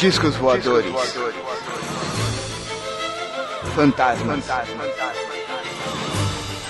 [0.00, 0.92] Discos voadores.
[3.74, 4.44] Fantasmas.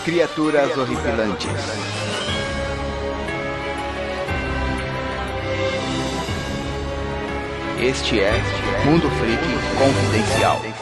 [0.03, 1.50] Criaturas horripilantes.
[7.79, 8.32] Este é
[8.86, 9.43] Mundo Freak
[9.76, 10.78] Confidencial.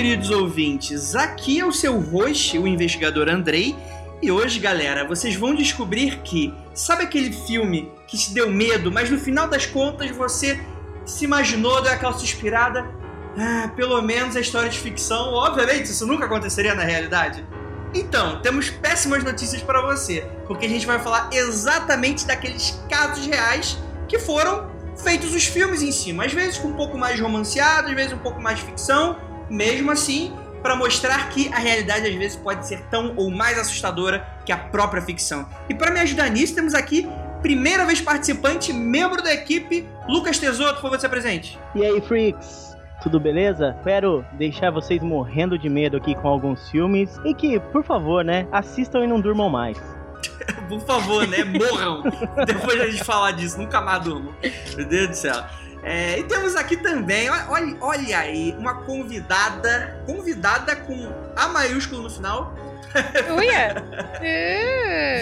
[0.00, 1.14] Queridos ouvintes.
[1.14, 3.76] Aqui é o seu host, o investigador Andrei.
[4.22, 9.10] E hoje, galera, vocês vão descobrir que, sabe aquele filme que te deu medo, mas
[9.10, 10.58] no final das contas você
[11.04, 12.90] se imaginou, deu aquela suspirada?
[13.36, 15.34] Ah, pelo menos é história de ficção.
[15.34, 17.46] Obviamente, isso nunca aconteceria na realidade.
[17.92, 23.76] Então, temos péssimas notícias para você, porque a gente vai falar exatamente daqueles casos reais
[24.08, 27.94] que foram feitos os filmes em si, às vezes com um pouco mais romanceado, às
[27.94, 32.66] vezes um pouco mais ficção, mesmo assim, para mostrar que a realidade às vezes pode
[32.66, 35.48] ser tão ou mais assustadora que a própria ficção.
[35.68, 37.08] E para me ajudar nisso, temos aqui
[37.42, 41.58] primeira vez participante, membro da equipe, Lucas Tesouro, por favor, se presente.
[41.74, 42.76] E aí, freaks?
[43.02, 43.74] Tudo beleza?
[43.78, 48.46] Espero deixar vocês morrendo de medo aqui com alguns filmes e que, por favor, né,
[48.52, 49.78] assistam e não durmam mais.
[50.68, 51.44] Por favor, né?
[51.44, 52.02] Morram.
[52.46, 54.34] Depois a gente falar disso, nunca mais durmam.
[54.76, 55.44] Meu Deus do céu.
[55.82, 62.10] É, e temos aqui também, olha, olha aí, uma convidada, convidada com A maiúsculo no
[62.10, 62.54] final.
[63.36, 63.74] Uia!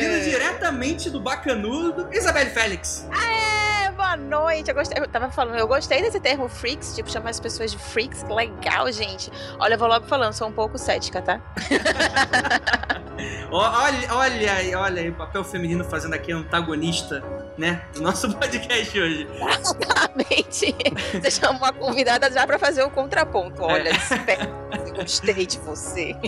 [0.01, 3.07] Vindo diretamente do Bacanudo, Isabelle Félix.
[3.13, 4.71] É, boa noite.
[4.71, 7.79] Eu, gostei, eu tava falando, eu gostei desse termo freaks, tipo, chamar as pessoas de
[7.79, 8.25] freaks.
[8.29, 9.31] Legal, gente.
[9.59, 11.41] Olha, eu vou logo falando, sou um pouco cética, tá?
[13.53, 17.23] olha, olha aí, olha aí, o papel feminino fazendo aqui antagonista,
[17.59, 17.83] né?
[17.93, 19.29] Do nosso podcast hoje.
[19.59, 20.75] Exatamente.
[21.21, 23.63] Você chamou uma convidada já pra fazer o contraponto.
[23.63, 24.93] Olha, é.
[24.93, 26.17] gostei de você.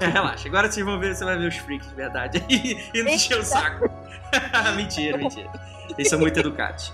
[0.00, 2.44] É, relaxa, agora vocês vão ver, você vai ver os freaks de verdade.
[2.48, 3.90] E, e não encher o saco.
[4.76, 5.50] mentira, mentira.
[5.96, 6.92] Eles são muito educados.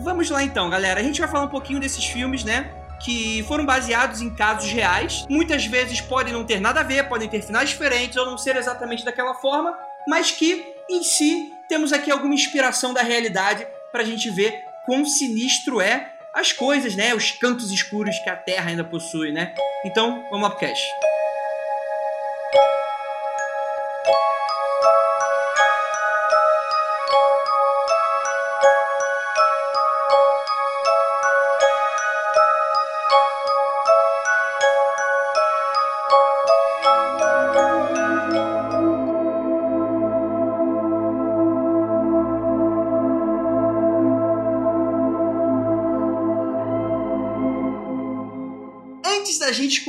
[0.00, 1.00] Vamos lá então, galera.
[1.00, 2.72] A gente vai falar um pouquinho desses filmes, né?
[3.04, 5.26] Que foram baseados em casos reais.
[5.28, 8.56] Muitas vezes podem não ter nada a ver, podem ter finais diferentes ou não ser
[8.56, 9.76] exatamente daquela forma,
[10.08, 15.80] mas que em si temos aqui alguma inspiração da realidade pra gente ver quão sinistro
[15.80, 17.14] é as coisas, né?
[17.14, 19.54] Os cantos escuros que a Terra ainda possui, né?
[19.82, 20.86] Então, vamos lá pro cast.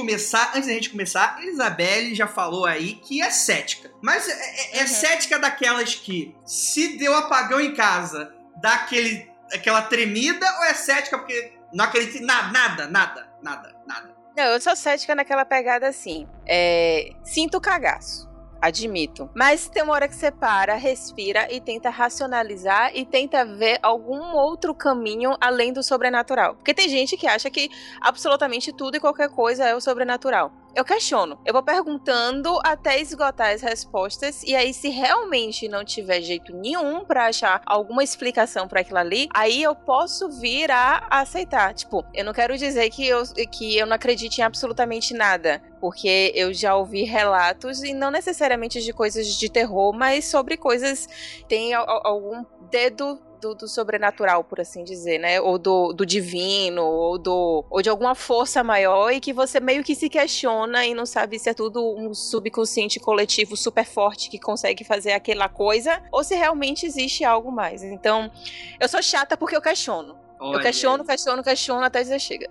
[0.03, 3.89] Começar, antes da gente começar, a Isabelle já falou aí que é cética.
[4.01, 4.87] Mas é, é, é uhum.
[4.87, 11.17] cética daquelas que, se deu apagão em casa, dá aquele, aquela tremida, ou é cética
[11.17, 14.13] porque não acredita em nada, nada, nada, nada, nada?
[14.35, 16.27] Não, eu sou cética naquela pegada assim.
[16.45, 18.32] É, sinto cagaço
[18.63, 19.29] admito.
[19.35, 24.35] Mas tem uma hora que você para, respira e tenta racionalizar e tenta ver algum
[24.37, 26.55] outro caminho além do sobrenatural.
[26.55, 27.69] Porque tem gente que acha que
[27.99, 31.39] absolutamente tudo e qualquer coisa é o sobrenatural eu questiono.
[31.45, 37.05] Eu vou perguntando até esgotar as respostas e aí se realmente não tiver jeito nenhum
[37.05, 41.73] para achar alguma explicação para aquilo ali, aí eu posso vir a aceitar.
[41.73, 46.31] Tipo, eu não quero dizer que eu, que eu não acredite em absolutamente nada, porque
[46.35, 51.07] eu já ouvi relatos e não necessariamente de coisas de terror, mas sobre coisas
[51.47, 55.41] tem algum dedo do, do, sobrenatural, por assim dizer, né?
[55.41, 59.83] Ou do, do divino, ou, do, ou de alguma força maior, e que você meio
[59.83, 64.39] que se questiona e não sabe se é tudo um subconsciente coletivo super forte que
[64.39, 67.83] consegue fazer aquela coisa, ou se realmente existe algo mais.
[67.83, 68.31] Então,
[68.79, 70.22] eu sou chata porque eu questiono.
[70.43, 70.57] Olha.
[70.57, 72.49] Eu questiono, questiono, questiono até dizer chega.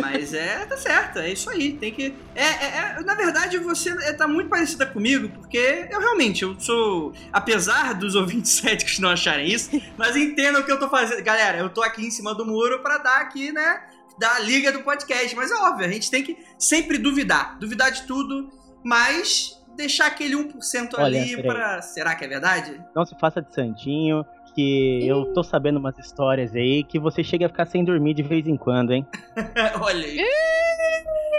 [0.00, 1.74] Mas é, tá certo, é isso aí.
[1.74, 2.14] Tem que.
[2.34, 6.58] É, é, é, na verdade, você é, tá muito parecida comigo, porque eu realmente, eu
[6.58, 7.12] sou.
[7.30, 11.22] Apesar dos ouvintes céticos não acharem isso, mas entendam o que eu tô fazendo.
[11.22, 13.82] Galera, eu tô aqui em cima do muro para dar aqui, né?
[14.18, 15.36] da liga do podcast.
[15.36, 17.58] Mas é óbvio, a gente tem que sempre duvidar.
[17.58, 18.50] Duvidar de tudo,
[18.82, 21.46] mas deixar aquele 1% Olha, ali peraí.
[21.46, 21.82] pra.
[21.82, 22.82] Será que é verdade?
[22.96, 24.24] Não se faça de santinho,
[24.58, 28.24] que eu tô sabendo umas histórias aí que você chega a ficar sem dormir de
[28.24, 29.06] vez em quando, hein?
[29.80, 30.18] olha aí.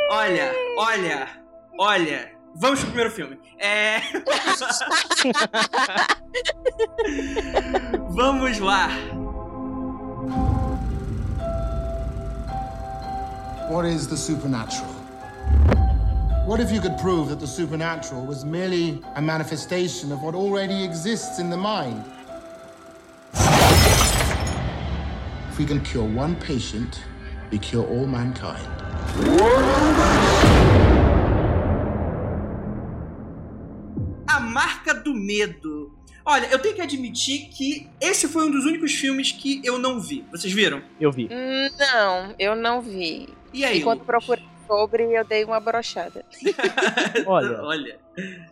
[0.09, 1.27] Olha, olha,
[1.77, 2.31] olha.
[2.55, 3.37] Vamos pro primeiro filme.
[3.57, 3.99] É.
[8.11, 8.87] Vamos lá.
[13.69, 14.89] What is the supernatural?
[16.47, 20.85] What if you could prove that the supernatural was merely a manifestation of what already
[20.85, 22.05] exists in the mind?
[25.59, 27.01] We can cure one patient,
[27.51, 28.65] we cure all mankind.
[34.27, 35.91] A Marca do Medo.
[36.25, 39.99] Olha, eu tenho que admitir que esse foi um dos únicos filmes que eu não
[39.99, 40.23] vi.
[40.31, 40.81] Vocês viram?
[40.99, 41.27] Eu vi.
[41.77, 43.27] Não, eu não vi.
[43.53, 43.81] E aí?
[43.81, 44.05] E Lucas?
[44.05, 46.23] procurei sobre, eu dei uma brochada.
[47.25, 47.99] Olha, Olha.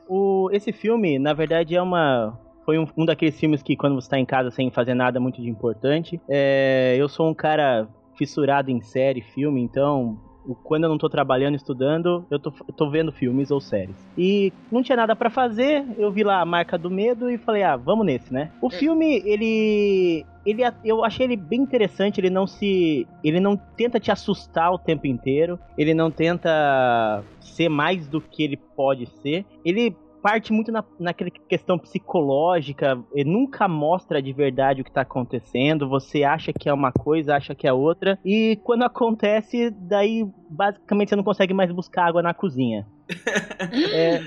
[0.09, 2.37] o, esse filme, na verdade, é uma.
[2.67, 5.41] Foi um, um daqueles filmes que quando você tá em casa sem fazer nada muito
[5.41, 6.19] de importante.
[6.27, 7.87] É, eu sou um cara
[8.17, 10.19] fissurado em série, filme, então.
[10.63, 13.95] Quando eu não tô trabalhando, estudando, eu tô, tô vendo filmes ou séries.
[14.17, 17.63] E não tinha nada pra fazer, eu vi lá a marca do medo e falei,
[17.63, 18.51] ah, vamos nesse, né?
[18.61, 20.25] O filme, ele.
[20.45, 23.07] Ele, eu achei ele bem interessante, ele não se.
[23.23, 25.57] Ele não tenta te assustar o tempo inteiro.
[25.77, 29.45] Ele não tenta ser mais do que ele pode ser.
[29.65, 29.95] Ele
[30.27, 35.87] parte muito na, naquela questão psicológica, ele nunca mostra de verdade o que tá acontecendo,
[35.87, 41.09] você acha que é uma coisa, acha que é outra, e quando acontece, daí basicamente
[41.09, 42.85] você não consegue mais buscar água na cozinha.
[43.93, 44.21] É,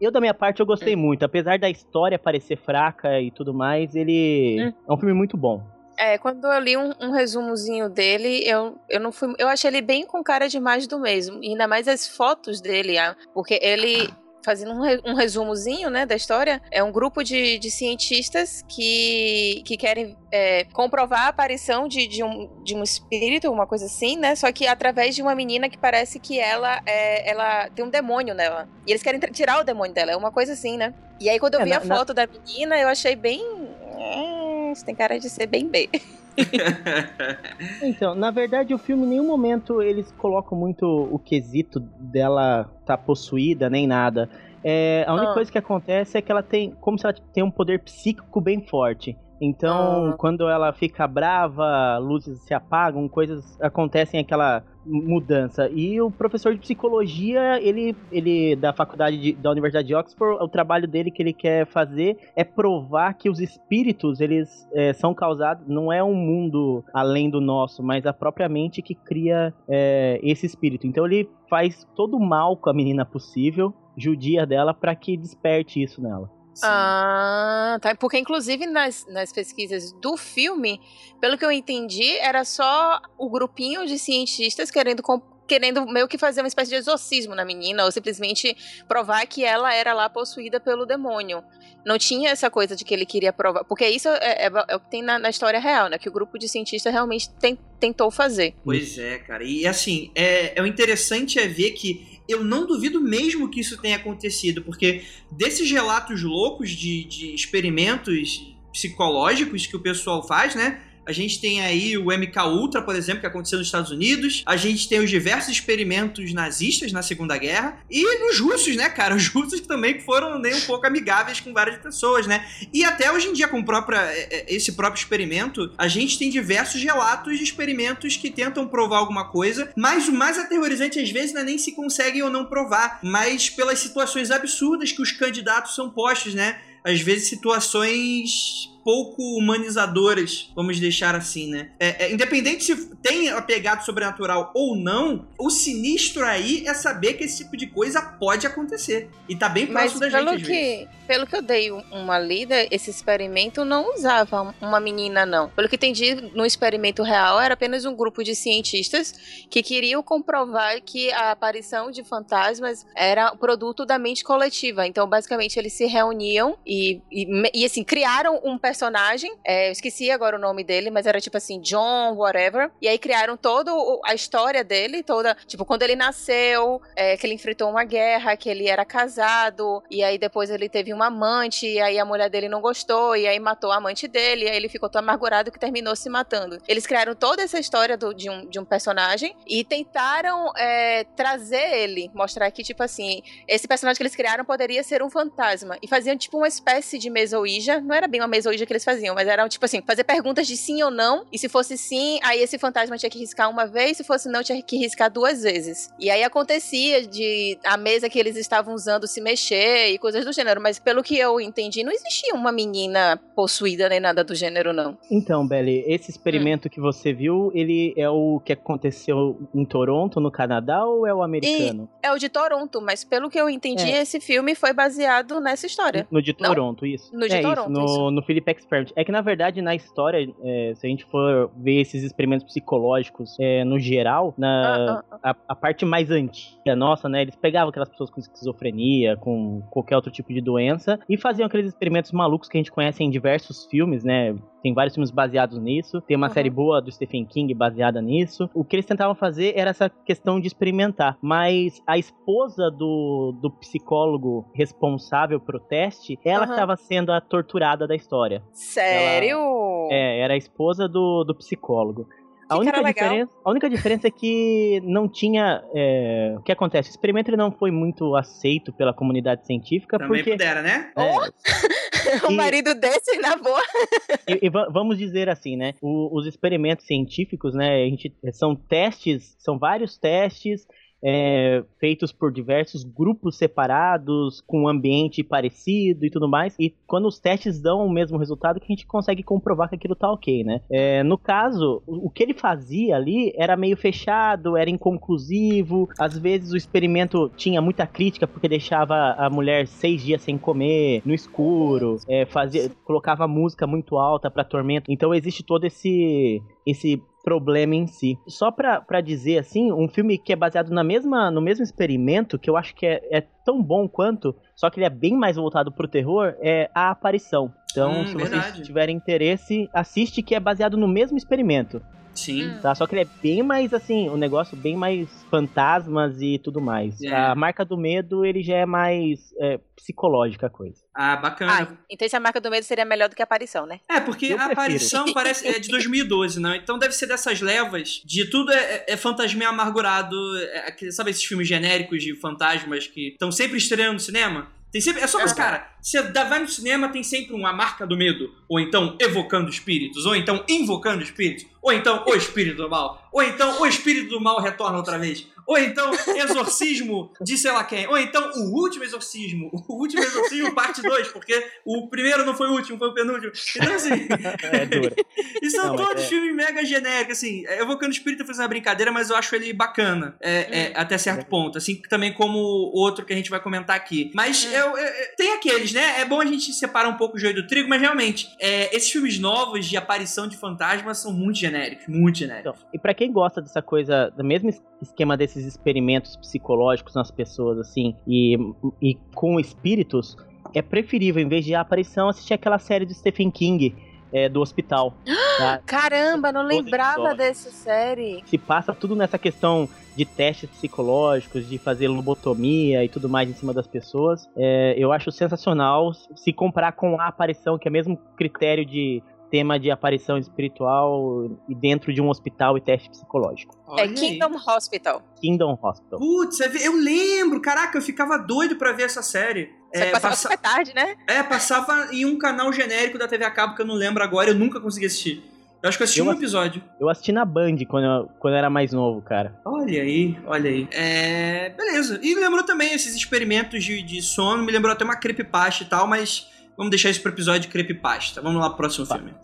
[0.00, 3.94] eu, da minha parte, eu gostei muito, apesar da história parecer fraca e tudo mais,
[3.94, 4.72] ele Hum.
[4.88, 5.62] é um filme muito bom.
[5.96, 9.32] É, quando eu li um, um resumozinho dele, eu, eu não fui.
[9.38, 11.38] Eu achei ele bem com cara de mais do mesmo.
[11.40, 12.94] Ainda mais as fotos dele,
[13.32, 14.12] porque ele.
[14.44, 19.62] Fazendo um, re- um resumozinho né, da história, é um grupo de, de cientistas que,
[19.64, 24.18] que querem é, comprovar a aparição de, de, um, de um espírito, uma coisa assim,
[24.18, 24.34] né?
[24.34, 28.34] Só que através de uma menina que parece que ela, é, ela tem um demônio
[28.34, 28.68] nela.
[28.86, 30.92] E eles querem tirar o demônio dela, é uma coisa assim, né?
[31.18, 33.40] E aí quando eu É, vi na- a na- foto da menina, eu achei bem.
[33.42, 35.88] "Hum, Isso tem cara de ser bem B.
[37.82, 42.96] Então, na verdade, o filme em nenhum momento eles colocam muito o quesito dela tá
[42.96, 44.28] possuída, nem nada.
[44.62, 45.34] É, a única Ah.
[45.34, 46.70] coisa que acontece é que ela tem.
[46.80, 49.16] Como se ela tem um poder psíquico bem forte.
[49.40, 50.16] Então, Ah.
[50.16, 55.68] quando ela fica brava, luzes se apagam, coisas acontecem aquela mudança.
[55.70, 60.48] E o professor de psicologia, ele, ele da faculdade de- da Universidade de Oxford, o
[60.48, 65.66] trabalho dele que ele quer fazer é provar que os espíritos, eles é, são causados,
[65.66, 70.46] não é um mundo além do nosso, mas a própria mente que cria é, esse
[70.46, 70.86] espírito.
[70.86, 75.82] Então ele faz todo o mal com a menina possível, judia dela para que desperte
[75.82, 76.30] isso nela.
[76.54, 76.66] Sim.
[76.66, 77.94] Ah, tá.
[77.94, 80.80] Porque, inclusive, nas, nas pesquisas do filme,
[81.20, 85.02] pelo que eu entendi, era só o grupinho de cientistas querendo,
[85.46, 88.56] querendo meio que fazer uma espécie de exorcismo na menina, ou simplesmente
[88.88, 91.42] provar que ela era lá possuída pelo demônio.
[91.84, 93.62] Não tinha essa coisa de que ele queria provar.
[93.64, 95.98] Porque isso é, é- é o que tem na, na história real, né?
[95.98, 98.54] Que o grupo de cientistas realmente tem- tentou fazer.
[98.64, 99.44] Pois é, cara.
[99.44, 103.80] E assim, é, é o interessante é ver que eu não duvido mesmo que isso
[103.80, 110.80] tenha acontecido, porque desses relatos loucos de, de experimentos psicológicos que o pessoal faz, né?
[111.06, 114.42] A gente tem aí o MK Ultra, por exemplo, que aconteceu nos Estados Unidos.
[114.46, 117.78] A gente tem os diversos experimentos nazistas na Segunda Guerra.
[117.90, 119.14] E os russos, né, cara?
[119.24, 122.44] Os russos também foram nem um pouco amigáveis com várias pessoas, né?
[122.72, 126.30] E até hoje em dia, com própria, é, é, esse próprio experimento, a gente tem
[126.30, 131.34] diversos relatos de experimentos que tentam provar alguma coisa, mas o mais aterrorizante às vezes
[131.34, 135.90] é nem se conseguem ou não provar, mas pelas situações absurdas que os candidatos são
[135.90, 136.60] postos, né?
[136.84, 141.70] Às vezes situações pouco humanizadoras, vamos deixar assim, né?
[141.80, 147.24] É, é, independente se tem apegado sobrenatural ou não, o sinistro aí é saber que
[147.24, 149.08] esse tipo de coisa pode acontecer.
[149.28, 152.18] E tá bem Mas próximo da pelo gente, que, pelo que eu dei um- uma
[152.18, 155.48] lida, esse experimento não usava uma menina, não.
[155.50, 159.14] Pelo que entendi, no experimento real era apenas um grupo de cientistas
[159.50, 164.86] que queriam comprovar que a aparição de fantasmas era produto da mente coletiva.
[164.86, 169.72] Então, basicamente, eles se reuniam e, e, e, assim, criaram um personagem personagem, é, eu
[169.72, 172.72] esqueci agora o nome dele, mas era tipo assim, John, whatever.
[172.82, 173.70] E aí criaram toda
[174.04, 178.50] a história dele, toda, tipo, quando ele nasceu, é, que ele enfrentou uma guerra, que
[178.50, 182.48] ele era casado, e aí depois ele teve uma amante, e aí a mulher dele
[182.48, 185.58] não gostou, e aí matou a amante dele, e aí ele ficou tão amargurado que
[185.58, 186.58] terminou se matando.
[186.66, 191.76] Eles criaram toda essa história do, de, um, de um personagem e tentaram é, trazer
[191.76, 195.78] ele, mostrar que, tipo assim, esse personagem que eles criaram poderia ser um fantasma.
[195.80, 197.80] E faziam, tipo, uma espécie de mesoíja.
[197.80, 198.26] Não era bem uma
[198.66, 201.24] que eles faziam, mas era, tipo assim, fazer perguntas de sim ou não.
[201.32, 204.42] E se fosse sim, aí esse fantasma tinha que riscar uma vez, se fosse não,
[204.42, 205.90] tinha que riscar duas vezes.
[205.98, 210.32] E aí acontecia de a mesa que eles estavam usando se mexer e coisas do
[210.32, 210.60] gênero.
[210.60, 214.96] Mas pelo que eu entendi, não existia uma menina possuída nem nada do gênero, não.
[215.10, 216.70] Então, Belly, esse experimento hum.
[216.70, 221.22] que você viu, ele é o que aconteceu em Toronto, no Canadá, ou é o
[221.22, 221.88] americano?
[222.02, 224.02] E é o de Toronto, mas pelo que eu entendi, é.
[224.02, 226.06] esse filme foi baseado nessa história.
[226.10, 226.88] No de Toronto, não?
[226.88, 227.14] isso.
[227.14, 227.80] No de é Toronto, isso.
[227.80, 228.10] No, isso.
[228.10, 228.92] no Philip Experiment.
[228.96, 233.36] É que, na verdade, na história, é, se a gente for ver esses experimentos psicológicos
[233.40, 235.30] é, no geral, na, ah, ah, ah.
[235.30, 239.96] A, a, parte mais antiga nossa, né, eles pegavam aquelas pessoas com esquizofrenia, com qualquer
[239.96, 243.66] outro tipo de doença, e faziam aqueles experimentos malucos que a gente conhece em diversos
[243.66, 244.34] filmes, né,
[244.64, 246.00] tem vários filmes baseados nisso.
[246.00, 246.32] Tem uma uhum.
[246.32, 248.48] série boa do Stephen King baseada nisso.
[248.54, 251.18] O que eles tentavam fazer era essa questão de experimentar.
[251.20, 256.52] Mas a esposa do, do psicólogo responsável pro teste, ela uhum.
[256.52, 258.42] estava sendo a torturada da história.
[258.52, 259.38] Sério?
[259.38, 262.08] Ela, é, era a esposa do, do psicólogo.
[262.48, 265.62] A única, diferença, a única diferença é que não tinha.
[265.74, 266.90] É, o que acontece?
[266.90, 269.98] O experimento ele não foi muito aceito pela comunidade científica.
[269.98, 270.92] Também porque, pudera, né?
[270.94, 273.60] É, o e, marido desse na boa.
[274.28, 275.74] E, e, vamos dizer assim, né?
[275.82, 277.82] O, os experimentos científicos, né?
[277.82, 280.66] A gente, são testes, são vários testes
[281.04, 286.56] é, feitos por diversos grupos separados, com um ambiente parecido e tudo mais.
[286.58, 289.94] E quando os testes dão o mesmo resultado, que a gente consegue comprovar que aquilo
[289.94, 290.62] tá ok, né?
[290.70, 295.88] É, no caso, o que ele fazia ali era meio fechado, era inconclusivo.
[295.98, 301.02] Às vezes o experimento tinha muita crítica porque deixava a mulher seis dias sem comer,
[301.04, 304.90] no escuro, é, fazia, colocava música muito alta para tormento.
[304.90, 308.18] Então existe todo esse esse problema em si.
[308.28, 312.38] Só pra, pra dizer assim, um filme que é baseado na mesma, no mesmo experimento,
[312.38, 315.36] que eu acho que é, é tão bom quanto, só que ele é bem mais
[315.36, 317.52] voltado pro terror, é A Aparição.
[317.72, 318.52] Então, hum, se verdade.
[318.52, 321.82] vocês tiverem interesse, assiste que é baseado no mesmo experimento.
[322.14, 322.58] Sim.
[322.62, 322.74] Tá?
[322.74, 327.00] Só que ele é bem mais assim, um negócio bem mais fantasmas e tudo mais.
[327.02, 327.14] É.
[327.14, 330.82] A marca do medo, ele já é mais é, psicológica a coisa.
[330.94, 331.52] Ah, bacana.
[331.70, 333.80] Ah, então se a marca do medo seria melhor do que a aparição, né?
[333.88, 334.52] É, porque Eu a prefiro.
[334.52, 336.60] aparição parece é de 2012, né?
[336.62, 340.16] Então deve ser dessas levas de tudo é, é, é fantasminha amargurado.
[340.38, 344.48] É, sabe esses filmes genéricos de fantasmas que estão sempre estreando no cinema?
[344.74, 347.96] Tem sempre, é só, mas cara, você vai no cinema, tem sempre uma marca do
[347.96, 353.08] medo, ou então evocando espíritos, ou então invocando espíritos, ou então o espírito do mal,
[353.10, 355.26] ou então o espírito do mal retorna outra vez.
[355.46, 357.86] Ou então, exorcismo de sei lá quem.
[357.86, 359.50] Ou então, o último exorcismo.
[359.68, 363.32] O último exorcismo, parte 2, porque o primeiro não foi o último, foi o penúltimo.
[363.56, 363.92] Então, assim.
[363.92, 366.06] É e são não, todos é...
[366.06, 367.44] filmes mega genéricos, assim.
[367.46, 370.16] Evocando Espírito fez uma brincadeira, mas eu acho ele bacana.
[370.20, 371.58] É, é, até certo ponto.
[371.58, 374.10] Assim também como o outro que a gente vai comentar aqui.
[374.14, 376.00] Mas eu, eu, tem aqueles, né?
[376.00, 378.90] É bom a gente separar um pouco o joio do trigo, mas realmente, é, esses
[378.90, 381.53] filmes novos de aparição de fantasmas são muito genéricos.
[381.88, 382.60] Muito genéricos.
[382.60, 387.10] Então, e para quem gosta dessa coisa, do mesmo esquema desse esses experimentos psicológicos nas
[387.10, 388.36] pessoas, assim, e,
[388.80, 390.16] e com espíritos,
[390.54, 393.74] é preferível, em vez de a aparição, assistir aquela série do Stephen King,
[394.12, 394.94] é, do hospital.
[395.34, 395.60] Tá?
[395.66, 398.22] Caramba, não lembrava dessa série.
[398.24, 403.32] Se passa tudo nessa questão de testes psicológicos, de fazer lobotomia e tudo mais em
[403.32, 404.30] cima das pessoas.
[404.36, 409.02] É, eu acho sensacional se comparar com a aparição, que é o mesmo critério de
[409.34, 413.56] tema de aparição espiritual e dentro de um hospital e teste psicológico.
[413.66, 414.56] É Olha é Kingdom aí.
[414.56, 415.02] Hospital.
[415.20, 415.98] Kingdom Hospital.
[415.98, 419.52] Putz, eu lembro, caraca, eu ficava doido pra ver essa série.
[419.74, 420.22] Só é, passava passa...
[420.22, 420.94] super tarde, né?
[421.08, 424.30] É, passava em um canal genérico da TV a cabo que eu não lembro agora,
[424.30, 425.24] eu nunca consegui assistir.
[425.60, 426.62] Eu acho que eu assisti eu um episódio.
[426.78, 429.34] Eu assisti na Band quando eu, quando eu era mais novo, cara.
[429.44, 430.68] Olha aí, olha aí.
[430.70, 431.48] É.
[431.56, 431.98] Beleza.
[432.04, 435.88] E lembrou também esses experimentos de, de sono, me lembrou até uma creepypasta e tal,
[435.88, 438.22] mas Vamos deixar isso pro episódio de creepypasta.
[438.22, 438.96] Vamos lá pro próximo tá.
[438.96, 439.14] filme.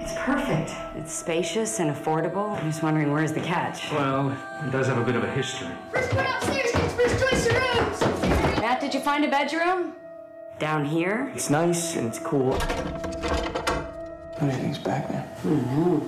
[0.00, 0.72] It's perfect.
[0.98, 2.56] It's spacious and affordable.
[2.58, 3.90] I'm just wondering where's the catch.
[3.92, 4.32] Well,
[4.66, 5.68] it does have a bit of a history.
[5.92, 8.00] First one upstairs gets first choice of rooms.
[8.60, 9.94] Matt, did you find a bedroom?
[10.58, 11.32] Down here?
[11.34, 12.54] It's nice and it's cool.
[14.40, 15.24] Everything's back now.
[15.42, 16.06] Mm-hmm.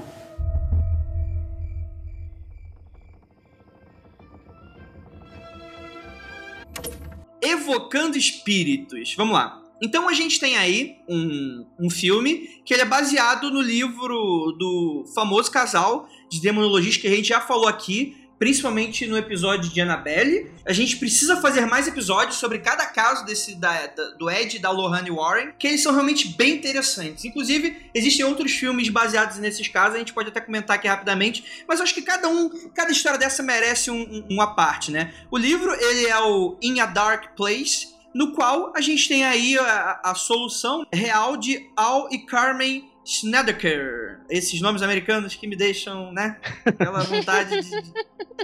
[7.43, 9.15] Evocando espíritos.
[9.17, 9.61] Vamos lá.
[9.83, 15.05] Então a gente tem aí um, um filme que ele é baseado no livro do
[15.13, 20.51] famoso casal de demonologistas que a gente já falou aqui, principalmente no episódio de Annabelle.
[20.67, 24.69] A gente precisa fazer mais episódios sobre cada caso desse da, da, do Ed da
[24.69, 27.25] Lohane Warren, que eles são realmente bem interessantes.
[27.25, 31.81] Inclusive, existem outros filmes baseados nesses casos, a gente pode até comentar aqui rapidamente, mas
[31.81, 35.15] acho que cada um, cada história dessa merece um, um, uma parte, né?
[35.31, 39.57] O livro, ele é o In a Dark Place, no qual a gente tem aí
[39.57, 44.21] a, a solução real de Al e Carmen Schnedeker.
[44.31, 46.37] Esses nomes americanos que me deixam, né?
[46.65, 47.83] Aquela vontade de,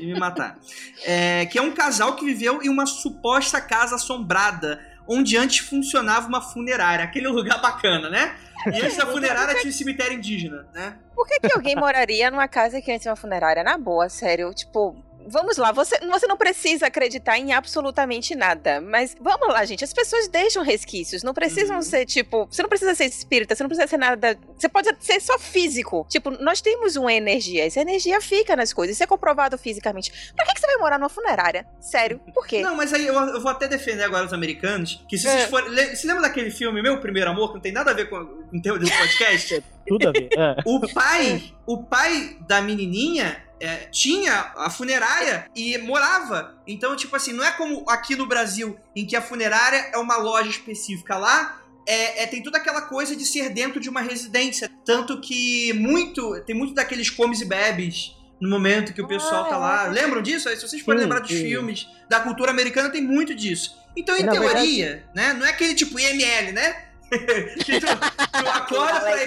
[0.01, 0.59] de me matar.
[1.05, 6.29] É, que é um casal que viveu em uma suposta casa assombrada, onde antes funcionava
[6.29, 7.05] uma funerária.
[7.05, 8.37] Aquele lugar bacana, né?
[8.67, 10.97] E antes da funerária tinha um cemitério indígena, né?
[11.15, 13.63] Por que, que alguém moraria numa casa que antes tinha uma funerária?
[13.63, 14.53] Na boa, sério.
[14.53, 14.97] Tipo,
[15.29, 19.93] vamos lá, você, você não precisa acreditar em absolutamente nada, mas vamos lá, gente, as
[19.93, 21.83] pessoas deixam resquícios, não precisam uhum.
[21.83, 25.21] ser, tipo, você não precisa ser espírita, você não precisa ser nada, você pode ser
[25.21, 26.07] só físico.
[26.09, 30.33] Tipo, nós temos uma energia, essa energia fica nas coisas, isso é comprovado fisicamente.
[30.35, 31.67] Pra que, que você vai morar numa funerária?
[31.81, 32.61] Sério, por quê?
[32.61, 35.31] Não, mas aí eu, eu vou até defender agora os americanos, que se é.
[35.31, 38.09] vocês forem, se lembra daquele filme Meu Primeiro Amor, que não tem nada a ver
[38.09, 39.63] com, com o tema do podcast?
[39.87, 40.29] Tudo a ver.
[40.37, 40.57] É.
[40.65, 46.61] O pai, o pai da menininha é, tinha a funerária e morava.
[46.67, 50.17] Então, tipo assim, não é como aqui no Brasil, em que a funerária é uma
[50.17, 51.63] loja específica lá.
[51.87, 54.71] É, é, tem toda aquela coisa de ser dentro de uma residência.
[54.85, 56.41] Tanto que muito.
[56.45, 59.87] Tem muito daqueles comes e bebes no momento que o pessoal ah, tá lá.
[59.87, 59.89] É.
[59.89, 60.49] Lembram disso?
[60.51, 61.49] Se vocês forem lembrar dos sim.
[61.49, 63.77] filmes da cultura americana, tem muito disso.
[63.97, 65.05] Então, em teoria, verdade...
[65.15, 65.33] né?
[65.33, 66.88] Não é aquele tipo IML, né?
[67.65, 69.27] que tu, tu acorda pra ir,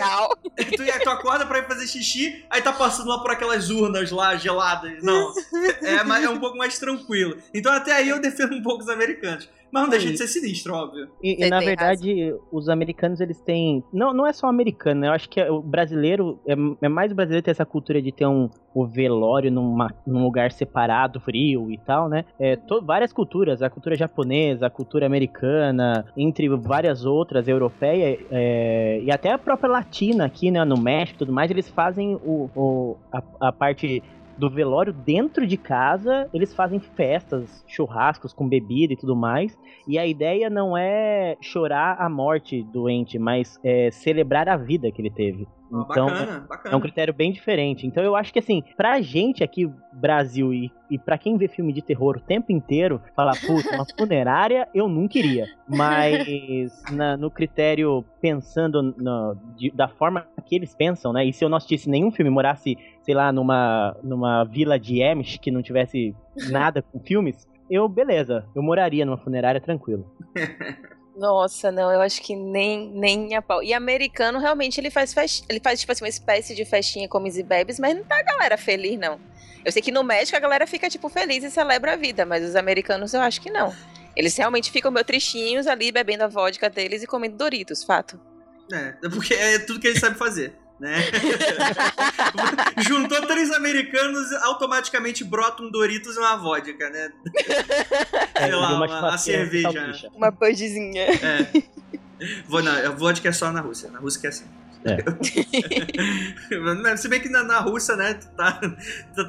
[0.78, 4.36] tu, tu, acorda pra ir fazer xixi, aí tá passando lá por aquelas urnas lá
[4.36, 5.02] geladas.
[5.04, 5.34] Não.
[5.82, 7.38] É, é um pouco mais tranquilo.
[7.54, 9.50] Então até aí eu defendo um pouco os americanos.
[9.72, 11.08] Mas não deixa de ser sinistro, óbvio.
[11.24, 12.40] E, e na verdade, razão.
[12.51, 13.84] os americanos, eles têm.
[13.94, 15.08] Não, não é só americano, né?
[15.08, 16.40] Eu acho que é, o brasileiro.
[16.46, 16.54] É,
[16.86, 20.51] é mais o brasileiro ter essa cultura de ter um o velório numa, num lugar
[20.51, 22.25] separado, frio e tal, né?
[22.40, 29.01] É, to, várias culturas, a cultura japonesa, a cultura americana, entre várias outras, europeia é,
[29.04, 30.63] e até a própria latina aqui, né?
[30.63, 34.01] No México e tudo mais, eles fazem o, o a, a parte
[34.42, 39.56] do velório dentro de casa, eles fazem festas, churrascos com bebida e tudo mais.
[39.88, 44.92] E a ideia não é chorar a morte do ente, mas é celebrar a vida
[44.92, 45.48] que ele teve.
[45.72, 46.75] Então, bacana, bacana.
[46.75, 47.88] é um critério bem diferente.
[47.88, 51.72] Então, eu acho que, assim, pra gente aqui, Brasil, e, e pra quem vê filme
[51.72, 55.46] de terror o tempo inteiro, falar, puta, uma funerária eu não queria.
[55.68, 61.25] Mas, na, no critério, pensando no, de, da forma que eles pensam, né?
[61.25, 65.38] E se eu não assistisse nenhum filme, morasse, sei lá, numa, numa vila de Amish
[65.38, 66.14] que não tivesse
[66.51, 70.14] nada com filmes, eu, beleza, eu moraria numa funerária tranquilo.
[71.16, 73.62] Nossa, não, eu acho que nem, nem a pau.
[73.62, 75.14] E americano, realmente, ele faz
[75.50, 78.24] ele faz, tipo assim, uma espécie de festinha com e bebes, mas não tá a
[78.24, 79.20] galera feliz, não.
[79.64, 82.44] Eu sei que no México a galera fica, tipo, feliz e celebra a vida, mas
[82.44, 83.76] os americanos eu acho que não.
[84.16, 88.20] Eles realmente ficam meio tristinhos ali, bebendo a vodka deles e comendo Doritos, fato.
[89.04, 90.98] É porque é tudo que eles sabem fazer né?
[92.81, 97.11] Juntou três americanos, automaticamente brota um Doritos e uma vodka, né?
[98.33, 99.72] É, Sei lá, uma, uma, cerveja.
[99.72, 99.94] Né?
[100.15, 101.03] Uma pudzinha.
[101.03, 101.46] É.
[102.48, 103.91] Vou, não, a vodka é só na Rússia.
[103.91, 104.46] Na Rússia que é assim.
[104.83, 104.98] É.
[106.98, 108.59] Se bem que na, na Rússia, né, tá,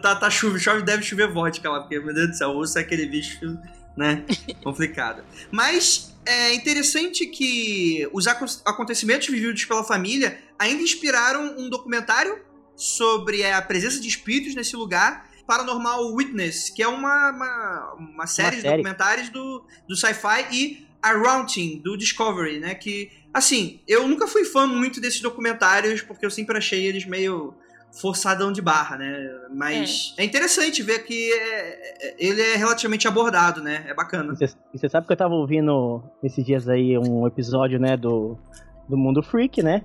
[0.01, 2.79] tá, tá, chove, chove, deve chover vodka lá, porque, meu Deus do céu, a Rússia
[2.79, 3.59] é aquele bicho,
[3.95, 4.25] né,
[4.65, 5.23] complicado.
[5.51, 12.41] Mas é interessante que os acontecimentos vividos pela família ainda inspiraram um documentário
[12.77, 18.57] sobre a presença de espíritos nesse lugar, Paranormal Witness, que é uma, uma, uma série
[18.57, 22.75] uma de documentários do, do sci-fi e A Rounding, do Discovery, né?
[22.75, 27.55] Que, assim, eu nunca fui fã muito desses documentários, porque eu sempre achei eles meio
[27.93, 29.31] forçadão de barra, né?
[29.55, 33.85] Mas é, é interessante ver que é, é, ele é relativamente abordado, né?
[33.87, 34.35] É bacana.
[34.73, 38.39] E você sabe que eu tava ouvindo esses dias aí um episódio, né, do,
[38.89, 39.83] do Mundo Freak, né?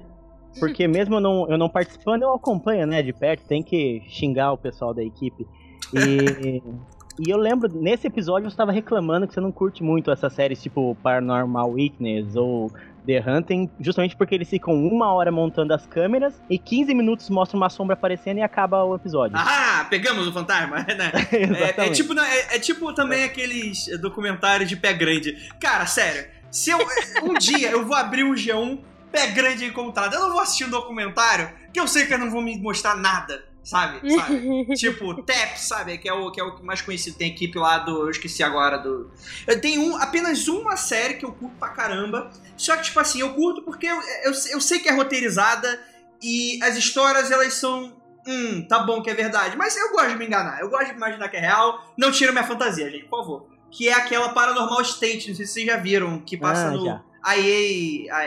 [0.60, 4.54] Porque mesmo eu não, eu não participando, eu acompanho, né, de perto, tem que xingar
[4.54, 5.46] o pessoal da equipe.
[5.94, 6.64] E,
[7.20, 10.62] e eu lembro, nesse episódio você estava reclamando que você não curte muito essas séries
[10.62, 12.72] tipo Paranormal Witness ou
[13.08, 17.56] The Hunting, justamente porque eles ficam uma hora montando as câmeras e 15 minutos mostra
[17.56, 19.38] uma sombra aparecendo e acaba o episódio.
[19.38, 21.12] Ah, pegamos o fantasma, né?
[21.80, 25.50] é, é, tipo, é, é, tipo também aqueles documentários de pé grande.
[25.60, 26.78] Cara, sério, se eu,
[27.24, 30.70] um dia eu vou abrir um G1 pé grande encontrado, eu não vou assistir um
[30.70, 34.00] documentário que eu sei que eu não vou me mostrar nada sabe?
[34.16, 34.66] sabe?
[34.76, 35.98] tipo, TEP, sabe?
[35.98, 37.18] Que é, o, que é o mais conhecido.
[37.18, 38.04] Tem a equipe lá do.
[38.04, 39.12] Eu esqueci agora do.
[39.46, 42.32] Eu tenho um, apenas uma série que eu curto pra caramba.
[42.56, 45.80] Só que, tipo assim, eu curto porque eu, eu, eu sei que é roteirizada
[46.22, 47.96] e as histórias elas são.
[48.26, 49.56] Hum, tá bom que é verdade.
[49.56, 50.60] Mas eu gosto de me enganar.
[50.60, 51.94] Eu gosto de imaginar que é real.
[51.98, 53.48] Não tira minha fantasia, gente, por favor.
[53.72, 56.86] Que é aquela Paranormal State, não sei se vocês já viram, que passa Ah, no.
[56.86, 57.02] já.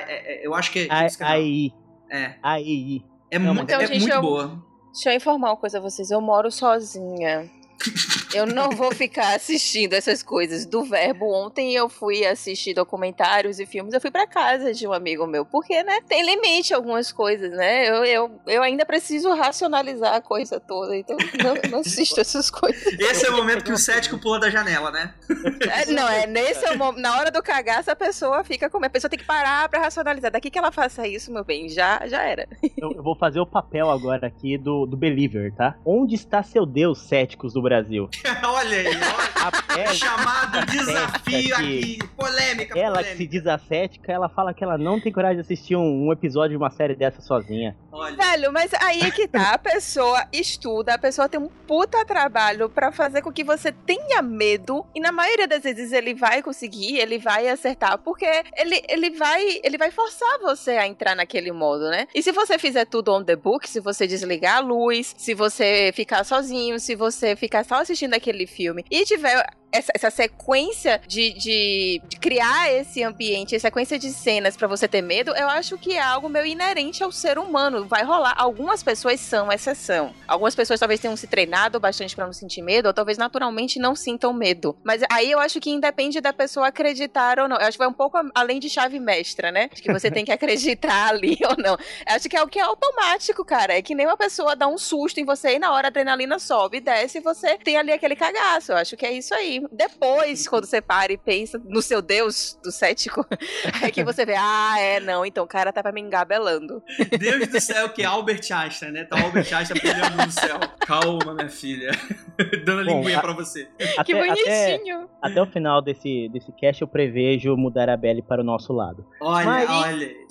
[0.09, 0.89] É- é- eu acho que é.
[1.21, 1.73] Aí,
[2.11, 2.35] É.
[2.43, 3.03] aí.
[3.31, 4.70] É, mu- mas- é Então, gente, muito eu- boa.
[4.93, 6.11] Deixa eu informar uma coisa a vocês.
[6.11, 7.51] Eu moro sozinha.
[8.33, 11.33] Eu não vou ficar assistindo essas coisas do verbo.
[11.33, 13.93] Ontem eu fui assistir documentários e filmes.
[13.93, 15.45] Eu fui pra casa de um amigo meu.
[15.45, 16.01] Porque, né?
[16.09, 17.89] Tem limite algumas coisas, né?
[17.89, 20.97] Eu, eu, eu ainda preciso racionalizar a coisa toda.
[20.97, 22.87] Então, não, não assisto essas coisas.
[22.99, 25.15] Esse é o momento que o cético pula da janela, né?
[25.61, 27.01] É, não, é nesse é o momento.
[27.01, 28.85] Na hora do cagaço, a pessoa fica com.
[28.85, 30.31] A pessoa tem que parar pra racionalizar.
[30.31, 32.49] Daqui que ela faça isso, meu bem, já, já era.
[32.77, 35.77] Eu, eu vou fazer o papel agora aqui do, do Believer, tá?
[35.85, 38.09] Onde está seu Deus, céticos do Brasil?
[38.45, 39.75] olha aí, olha.
[39.75, 41.99] A, é, Chamado desafio aqui.
[42.17, 43.17] Polêmica, ela que polêmica.
[43.17, 46.51] se diz ascética, ela fala que ela não tem coragem de assistir um, um episódio
[46.51, 47.77] de uma série dessa sozinha.
[47.93, 48.17] Olha.
[48.17, 49.53] Velho, mas aí é que tá.
[49.55, 54.23] A pessoa estuda, a pessoa tem um puta trabalho pra fazer com que você tenha
[54.23, 54.85] medo.
[54.95, 57.99] E na maioria das vezes ele vai conseguir, ele vai acertar.
[57.99, 62.07] Porque ele, ele, vai, ele vai forçar você a entrar naquele modo, né?
[62.15, 65.91] E se você fizer tudo on the book, se você desligar a luz, se você
[65.95, 68.85] ficar sozinho, se você ficar só assistindo aquele filme.
[68.91, 74.57] E tiver essa, essa sequência de, de, de criar esse ambiente, essa sequência de cenas
[74.57, 77.87] pra você ter medo, eu acho que é algo meio inerente ao ser humano.
[77.87, 78.35] Vai rolar.
[78.37, 80.13] Algumas pessoas são exceção.
[80.27, 83.95] Algumas pessoas talvez tenham se treinado bastante pra não sentir medo, ou talvez naturalmente não
[83.95, 84.77] sintam medo.
[84.83, 87.57] Mas aí eu acho que independe da pessoa acreditar ou não.
[87.57, 89.69] Eu acho que vai um pouco além de chave mestra, né?
[89.73, 91.75] Acho que você tem que acreditar ali ou não.
[91.75, 93.77] Eu acho que é o que é automático, cara.
[93.77, 96.39] É que nem uma pessoa dá um susto em você e na hora a adrenalina
[96.39, 98.73] sobe e desce e você tem ali aquele cagaço.
[98.73, 99.60] Eu acho que é isso aí.
[99.73, 103.25] Depois, quando você para e pensa no seu Deus do cético,
[103.83, 106.83] é que você vê, ah, é, não, então o cara tá pra me engabelando.
[107.19, 109.05] Deus do céu, que é Albert Einstein, né?
[109.05, 110.59] Tá o Albert Einstein brilhando no céu.
[110.87, 111.91] Calma, minha filha.
[112.65, 113.69] Dando a Bom, linguinha a- pra você.
[113.77, 115.09] que Até, até, bonitinho.
[115.23, 119.07] até o final desse, desse cast eu prevejo mudar a Belly para o nosso lado.
[119.21, 120.11] Olha, Mas- olha.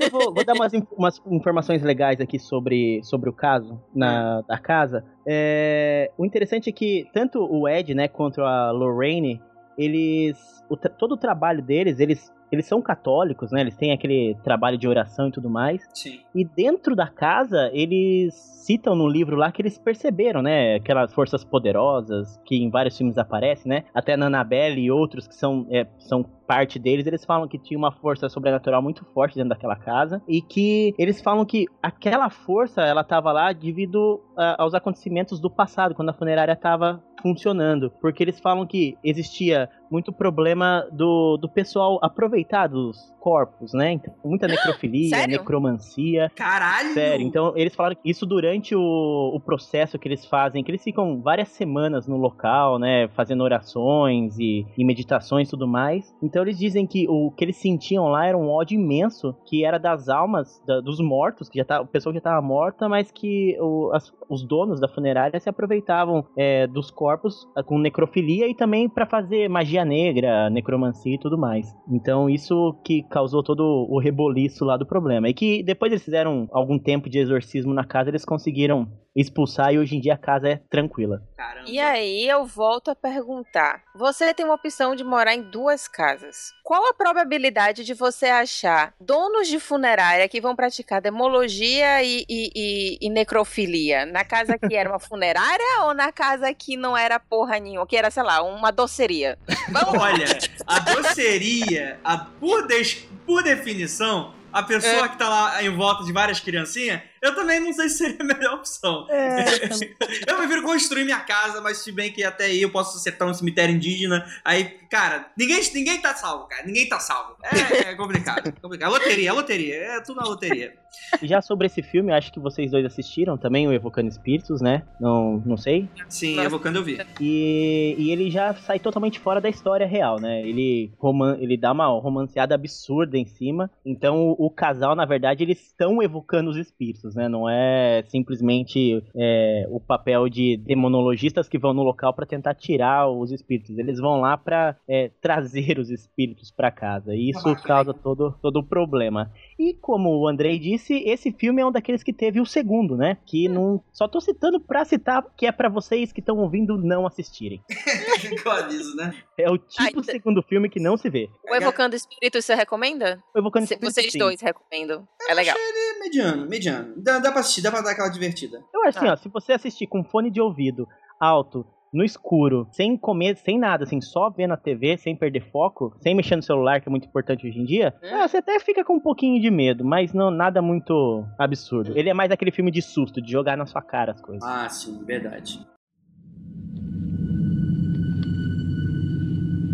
[0.00, 4.58] Eu vou, vou dar umas, umas informações legais aqui sobre, sobre o caso na, da
[4.58, 5.04] casa.
[5.26, 9.40] É, o interessante é que tanto o Ed, né, quanto a Lorraine,
[9.78, 10.62] eles.
[10.68, 13.60] o todo o trabalho deles, eles, eles são católicos, né?
[13.62, 15.82] Eles têm aquele trabalho de oração e tudo mais.
[15.94, 16.20] Sim.
[16.34, 20.76] E dentro da casa, eles citam no livro lá que eles perceberam, né?
[20.76, 23.84] Aquelas forças poderosas que em vários filmes aparecem, né?
[23.94, 27.78] Até na Annabelle e outros que são, é, são parte deles, eles falam que tinha
[27.78, 32.82] uma força sobrenatural muito forte dentro daquela casa e que eles falam que aquela força,
[32.82, 37.90] ela tava lá devido a- aos acontecimentos do passado, quando a funerária tava funcionando.
[38.00, 43.92] Porque eles falam que existia muito problema do, do pessoal aproveitar dos corpos, né?
[43.92, 46.30] Então, muita necrofilia, necromancia.
[46.34, 46.94] Caralho!
[46.94, 50.82] Sério, então eles falaram que isso durante o, o processo que eles fazem, que eles
[50.82, 56.14] ficam várias semanas no local, né, fazendo orações e, e meditações e tudo mais.
[56.22, 59.78] Então eles dizem que o que eles sentiam lá era um ódio imenso, que era
[59.78, 63.56] das almas da- dos mortos, que já tá, o pessoal já estava morta, mas que
[63.60, 67.11] o- as- os donos da funerária se aproveitavam é, dos corpos
[67.56, 71.66] ah, com necrofilia e também para fazer magia negra, necromancia e tudo mais.
[71.90, 75.28] Então isso que causou todo o reboliço lá do problema.
[75.28, 79.78] E que depois eles fizeram algum tempo de exorcismo na casa, eles conseguiram expulsar e
[79.78, 81.22] hoje em dia a casa é tranquila.
[81.36, 81.68] Caramba.
[81.68, 86.50] E aí eu volto a perguntar: você tem uma opção de morar em duas casas.
[86.64, 92.50] Qual a probabilidade de você achar donos de funerária que vão praticar demologia e, e-
[92.56, 97.01] e- e necrofilia na casa que era uma funerária ou na casa que não era
[97.20, 99.38] porra nenhuma, que era, sei lá, uma doceria?
[99.70, 100.26] Vamos Olha,
[100.66, 106.12] a doceria, a, por, des- por definição, a pessoa que tá lá em volta de
[106.12, 109.06] várias criancinhas, eu também não sei se seria a melhor opção.
[110.26, 113.34] eu prefiro construir minha casa, mas se bem que até aí eu posso acertar um
[113.34, 114.26] cemitério indígena.
[114.44, 116.66] Aí, cara, ninguém, ninguém tá salvo, cara.
[116.66, 117.36] Ninguém tá salvo.
[117.42, 118.48] É, é complicado.
[118.48, 118.90] é complicado.
[118.90, 119.74] Loteria, é loteria.
[119.76, 120.74] É tudo na loteria.
[121.22, 124.82] E já sobre esse filme, acho que vocês dois assistiram também, o Evocando Espíritos, né?
[125.00, 125.88] Não, não sei.
[126.08, 126.46] Sim, Nossa.
[126.46, 126.98] evocando eu vi.
[127.20, 130.40] E, e ele já sai totalmente fora da história real, né?
[130.46, 133.70] Ele, roman ele dá uma romanceada absurda em cima.
[133.84, 137.11] Então o, o casal, na verdade, eles estão evocando os espíritos.
[137.14, 137.28] Né?
[137.28, 143.08] Não é simplesmente é, o papel de demonologistas que vão no local para tentar tirar
[143.08, 143.78] os espíritos.
[143.78, 147.14] Eles vão lá para é, trazer os espíritos para casa.
[147.14, 149.30] E isso causa todo, todo o problema.
[149.58, 153.18] E como o Andrei disse, esse filme é um daqueles que teve o segundo, né?
[153.24, 153.82] Que não.
[153.92, 157.62] Só tô citando pra citar, que é para vocês que estão ouvindo não assistirem.
[158.62, 159.14] Aviso, né?
[159.38, 161.28] É o tipo Ai, segundo filme que não se vê.
[161.48, 163.22] O Evocando Espíritos você recomenda?
[163.34, 164.18] O Evocando Espíritos, Vocês sim.
[164.18, 165.06] dois recomendam.
[165.28, 165.56] É legal.
[165.56, 166.94] É mediano, mediano.
[167.02, 168.62] Dá, dá pra assistir, dá pra dar aquela divertida.
[168.72, 169.12] Eu acho assim, Ah.
[169.12, 170.86] ó, se você assistir com fone de ouvido
[171.20, 175.94] alto, no escuro, sem comer, sem nada, assim, só vendo a TV, sem perder foco,
[176.00, 178.06] sem mexer no celular, que é muito importante hoje em dia, Hum.
[178.14, 181.92] ah, você até fica com um pouquinho de medo, mas não nada muito absurdo.
[181.98, 184.42] Ele é mais aquele filme de susto, de jogar na sua cara as coisas.
[184.48, 185.58] Ah, sim, verdade.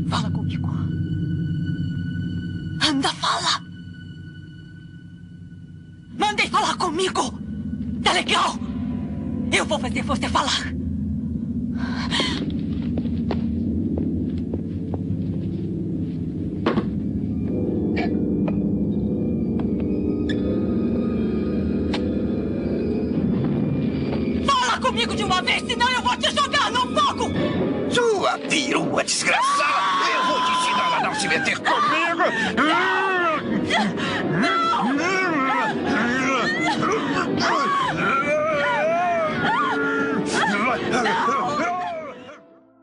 [0.09, 0.69] Fala comigo.
[2.91, 3.68] Anda, fala!
[6.19, 7.33] Mandei falar comigo!
[8.03, 8.57] Tá legal?
[9.53, 10.75] Eu vou fazer você falar!
[24.45, 27.31] Fala comigo de uma vez, senão eu vou te jogar no fogo!
[27.91, 30.11] Sua perua desgraçada!
[30.15, 31.99] Eu vou te ensinar a não se meter comigo!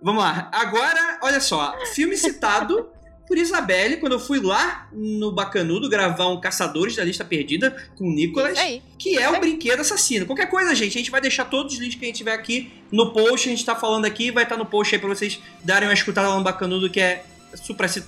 [0.06, 0.52] Vamos lá.
[0.52, 1.76] Agora, olha só.
[1.96, 2.88] Filme citado
[3.28, 8.08] por Isabelle quando eu fui lá no Bacanudo gravar um Caçadores da Lista Perdida com
[8.08, 8.56] o Nicolas.
[9.00, 10.28] Que é o brinquedo assassino.
[10.28, 12.72] Qualquer coisa, gente, a gente vai deixar todos os links que a gente tiver aqui
[12.92, 13.48] no post.
[13.48, 16.30] A gente tá falando aqui, vai estar no post aí pra vocês darem uma escutada
[16.30, 17.26] lá no Bacanudo, que é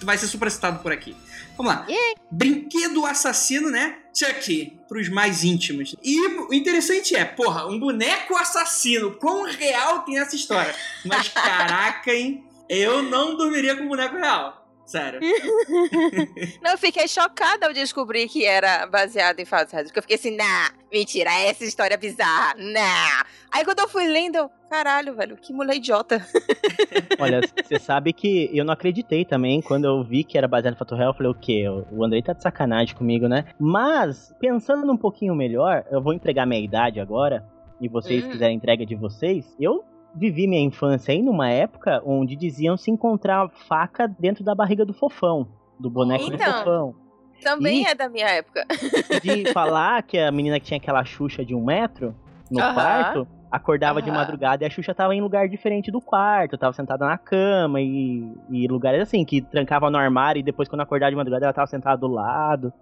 [0.02, 1.16] vai ser supracitado por aqui.
[1.58, 1.88] Vamos lá.
[2.30, 3.98] Brinquedo assassino, né?
[4.14, 5.96] Chuck, pros mais íntimos.
[6.04, 9.12] E o interessante é, porra, um boneco assassino.
[9.12, 10.74] Quão real tem essa história?
[11.06, 12.44] Mas caraca, hein?
[12.70, 14.57] Eu não dormiria com um boneco real.
[14.88, 15.20] Sério.
[16.64, 19.88] Não, eu fiquei chocada ao descobrir que era baseado em fatos reais.
[19.90, 23.26] Porque eu fiquei assim, nah, mentira, essa história é bizarra, nah.
[23.52, 26.26] Aí quando eu fui lendo, eu, caralho, velho, que mulher idiota.
[27.20, 30.78] Olha, você sabe que eu não acreditei também quando eu vi que era baseado em
[30.78, 31.10] fato real.
[31.12, 31.66] Eu falei, o quê?
[31.92, 33.44] O Andrei tá de sacanagem comigo, né?
[33.60, 37.46] Mas, pensando um pouquinho melhor, eu vou entregar minha idade agora.
[37.82, 38.30] E vocês Hum.
[38.32, 39.84] quiserem a entrega de vocês, eu
[40.18, 44.94] vivi minha infância aí numa época onde diziam se encontrar faca dentro da barriga do
[44.94, 45.48] fofão.
[45.80, 46.54] Do boneco do Então.
[46.60, 46.96] fofão.
[47.44, 47.88] Também Ih.
[47.88, 48.66] é da minha época.
[49.22, 52.16] De falar que a menina que tinha aquela Xuxa de um metro
[52.50, 56.74] no quarto acordava de madrugada e a Xuxa tava em lugar diferente do quarto, tava
[56.74, 61.12] sentada na cama e, e lugares assim, que trancava no armário e depois quando acordava
[61.12, 62.74] de madrugada ela tava sentada do lado.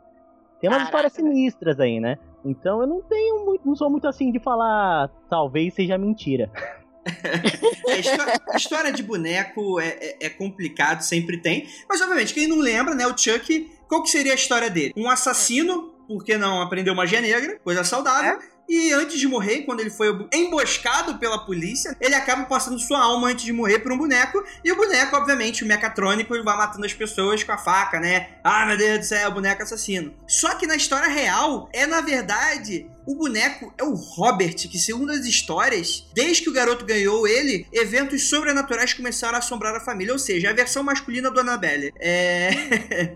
[0.60, 2.18] Tem umas Caraca, histórias sinistras aí, né?
[2.44, 6.50] Então eu não tenho muito, não sou muito assim de falar talvez seja mentira.
[7.88, 11.70] É, histó- história de boneco é, é- é complicado, sempre tem.
[11.88, 13.06] Mas, obviamente, quem não lembra, né?
[13.08, 14.94] O Chuck, qual que seria a história dele?
[14.98, 17.60] Um assassino, por que não aprendeu magia negra?
[17.64, 18.40] Coisa saudável.
[18.68, 23.28] E antes de morrer, quando ele foi emboscado pela polícia, ele acaba passando sua alma
[23.30, 24.44] antes de morrer por um boneco.
[24.64, 28.30] E o boneco, obviamente, o mecatrônico, ele vai matando as pessoas com a faca, né?
[28.44, 30.12] Ah, meu Deus do céu, boneco assassino.
[30.28, 32.88] Só que na história real, é na verdade.
[33.06, 37.68] O boneco é o Robert, que segundo as histórias, desde que o garoto ganhou ele,
[37.72, 40.14] eventos sobrenaturais começaram a assombrar a família.
[40.14, 41.94] Ou seja, a versão masculina do Annabelle.
[42.00, 43.16] É.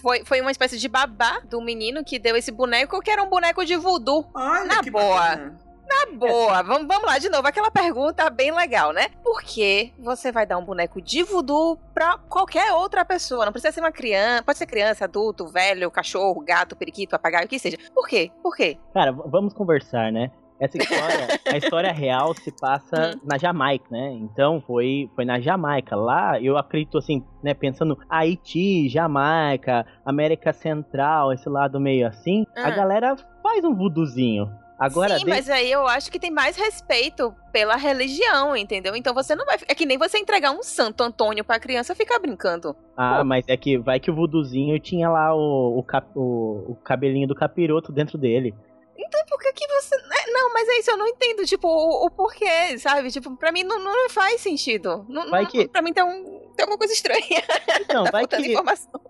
[0.00, 3.28] Foi, foi uma espécie de babá do menino que deu esse boneco, que era um
[3.28, 4.26] boneco de voodoo.
[4.34, 5.18] Olha Na que boa.
[5.18, 5.67] bacana.
[5.88, 7.46] Na boa, vamos, vamos lá de novo.
[7.48, 9.08] Aquela pergunta bem legal, né?
[9.24, 13.44] Por que você vai dar um boneco de voodoo pra qualquer outra pessoa?
[13.46, 17.48] Não precisa ser uma criança, pode ser criança, adulto, velho, cachorro, gato, periquito, papagaio, o
[17.48, 17.78] que seja.
[17.94, 18.30] Por quê?
[18.42, 18.76] Por quê?
[18.92, 20.30] Cara, vamos conversar, né?
[20.60, 24.10] Essa história, a história real se passa na Jamaica, né?
[24.14, 25.94] Então foi, foi na Jamaica.
[25.94, 27.54] Lá, eu acredito assim, né?
[27.54, 32.70] Pensando Haiti, Jamaica, América Central, esse lado meio assim, a Ah.
[32.70, 34.50] galera faz um vuduzinho.
[34.78, 38.94] Agora, Sim, de- mas aí eu acho que tem mais respeito pela religião, entendeu?
[38.94, 39.56] Então você não vai.
[39.66, 42.76] É que nem você entregar um Santo Antônio pra criança ficar brincando.
[42.96, 46.74] ah, mas é que vai que o vuduzinho tinha lá o, o, cap- o- o
[46.84, 48.54] cabelinho do capiroto dentro dele.
[48.96, 49.52] Então por que
[50.48, 53.10] Não, mas é isso, eu não entendo, tipo, o, o porquê, sabe?
[53.10, 55.04] Tipo, pra mim não, não faz sentido.
[55.08, 56.24] Não, Vai não- que- Pra mim tem, um,
[56.56, 57.20] tem alguma coisa estranha.
[57.80, 58.54] Então, tá vai que,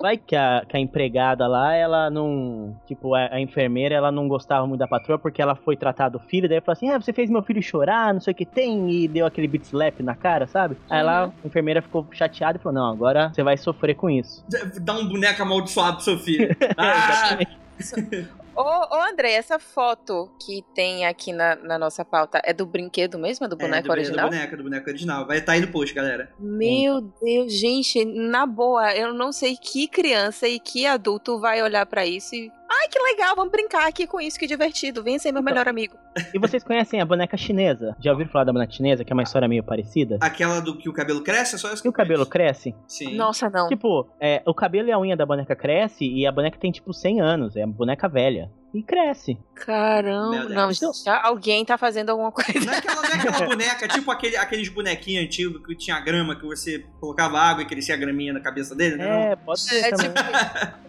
[0.00, 2.76] vai que a, que a empregada lá, ela não.
[2.86, 6.18] Tipo, a, a enfermeira, ela não gostava muito da patroa porque ela foi tratar do
[6.18, 6.48] filho.
[6.48, 8.90] Daí falou assim: Ah, você fez meu filho chorar, não sei o que tem.
[8.90, 10.76] E deu aquele beat slap na cara, sabe?
[10.90, 11.32] Aí lá Uhum.
[11.44, 14.44] a enfermeira ficou chateada e falou: Não, agora você vai sofrer com isso.
[14.80, 16.48] Dá um boneco amaldiçoado pro seu filho.
[16.76, 17.38] Ah,
[17.78, 18.28] Exatamente.
[18.58, 23.16] Ô, ô André, essa foto que tem aqui na, na nossa pauta é do brinquedo
[23.16, 23.46] mesmo?
[23.46, 24.28] É do boneco é, do, original?
[24.28, 25.26] do boneco, do boneco original.
[25.28, 26.32] Vai estar aí no post, galera.
[26.40, 31.86] Meu Deus, gente, na boa, eu não sei que criança e que adulto vai olhar
[31.86, 32.50] pra isso e.
[32.70, 35.02] Ai, que legal, vamos brincar aqui com isso, que divertido.
[35.02, 35.96] Vem ser meu melhor amigo.
[36.34, 37.96] E vocês conhecem a boneca chinesa?
[37.98, 40.18] Já ouviram falar da boneca chinesa, que é uma história meio parecida?
[40.20, 42.74] Aquela do que o cabelo cresce, é só essa Que o cabelo cresce?
[42.86, 43.14] Sim.
[43.14, 43.68] Nossa, não.
[43.68, 46.92] Tipo, é, o cabelo e a unha da boneca cresce e a boneca tem tipo
[46.92, 48.50] 100 anos, é uma boneca velha.
[48.72, 49.38] E cresce.
[49.54, 52.60] Caramba, não, já alguém tá fazendo alguma coisa.
[52.60, 56.36] Não é aquela, não é aquela boneca, tipo aquele, aqueles bonequinhos antigos que tinha grama,
[56.36, 59.32] que você colocava água e crescia a graminha na cabeça dele, né?
[59.32, 60.10] É, pode ser É também.
[60.10, 60.88] tipo,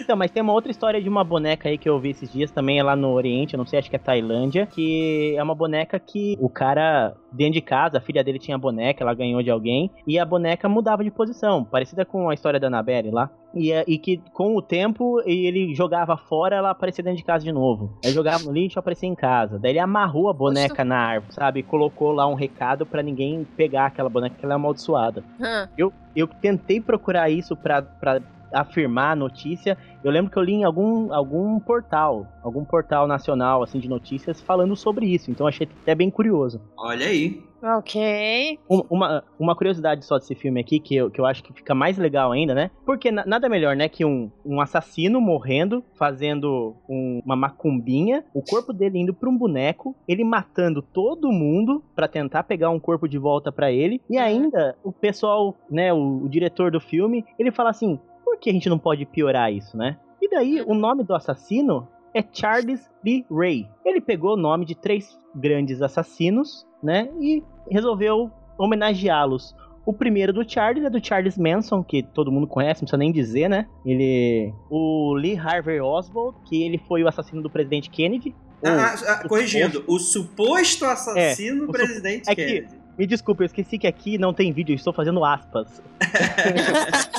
[0.00, 2.50] Então, mas tem uma outra história de uma boneca aí que eu vi esses dias,
[2.50, 5.54] também é lá no Oriente, eu não sei, acho que é Tailândia, que é uma
[5.54, 9.50] boneca que o cara, dentro de casa, a filha dele tinha boneca, ela ganhou de
[9.50, 13.30] alguém, e a boneca mudava de posição, parecida com a história da Annabelle lá.
[13.56, 17.44] E, é- e que com o tempo ele jogava fora, ela aparecia dentro de casa
[17.44, 17.90] de novo.
[18.04, 19.58] Aí jogava no lixo, aparecia em casa.
[19.58, 21.60] Daí ele amarrou a boneca na árvore, sabe?
[21.60, 25.24] E colocou lá um recado pra ninguém pegar aquela boneca que ela é amaldiçoada.
[25.40, 28.20] hum, Eu, eu tentei procurar isso pra, pra
[28.52, 29.76] afirmar a notícia.
[30.04, 34.40] Eu lembro que eu li em algum, algum portal, algum portal nacional assim de notícias
[34.40, 35.30] falando sobre isso.
[35.30, 36.60] Então eu achei até bem curioso.
[36.76, 37.42] Olha aí.
[37.62, 38.58] Ok.
[38.70, 41.74] Um- Uma, uma curiosidade só desse filme aqui, que eu, que eu acho que fica
[41.74, 42.70] mais legal ainda, né?
[42.84, 48.42] Porque na- nada melhor, né, que um, um assassino morrendo, fazendo um- uma macumbinha, o
[48.42, 53.08] corpo dele indo pra um boneco, ele matando todo mundo pra tentar pegar um corpo
[53.08, 57.50] de volta pra ele, e ainda o pessoal, né, o, o diretor do filme, ele
[57.50, 59.96] fala assim, por que a gente não pode piorar isso, né?
[60.20, 61.86] E daí, o nome do assassino
[62.18, 63.68] é Charles Lee Ray.
[63.84, 69.54] Ele pegou o nome de três grandes assassinos, né, e resolveu homenageá-los.
[69.84, 73.12] O primeiro do Charles é do Charles Manson, que todo mundo conhece, não precisa nem
[73.12, 73.66] dizer, né?
[73.84, 74.52] Ele.
[74.68, 78.34] O Lee Harvey Oswald, que ele foi o assassino do presidente Kennedy.
[78.62, 82.85] Ou Ah, ah, o corrigindo, o suposto assassino É, o presidente su- é que- Kennedy.
[82.98, 85.82] Me desculpa, eu esqueci que aqui não tem vídeo, eu estou fazendo aspas.